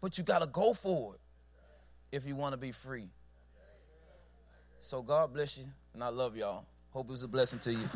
But 0.00 0.16
you 0.16 0.24
got 0.24 0.38
to 0.38 0.46
go 0.46 0.72
for 0.72 1.14
it 1.14 1.20
if 2.10 2.26
you 2.26 2.34
want 2.34 2.54
to 2.54 2.56
be 2.56 2.72
free. 2.72 3.10
So 4.80 5.02
God 5.02 5.34
bless 5.34 5.58
you, 5.58 5.64
and 5.92 6.02
I 6.02 6.08
love 6.08 6.34
y'all. 6.34 6.64
Hope 6.94 7.08
it 7.08 7.10
was 7.10 7.22
a 7.22 7.28
blessing 7.28 7.58
to 7.60 7.72
you. 7.72 7.88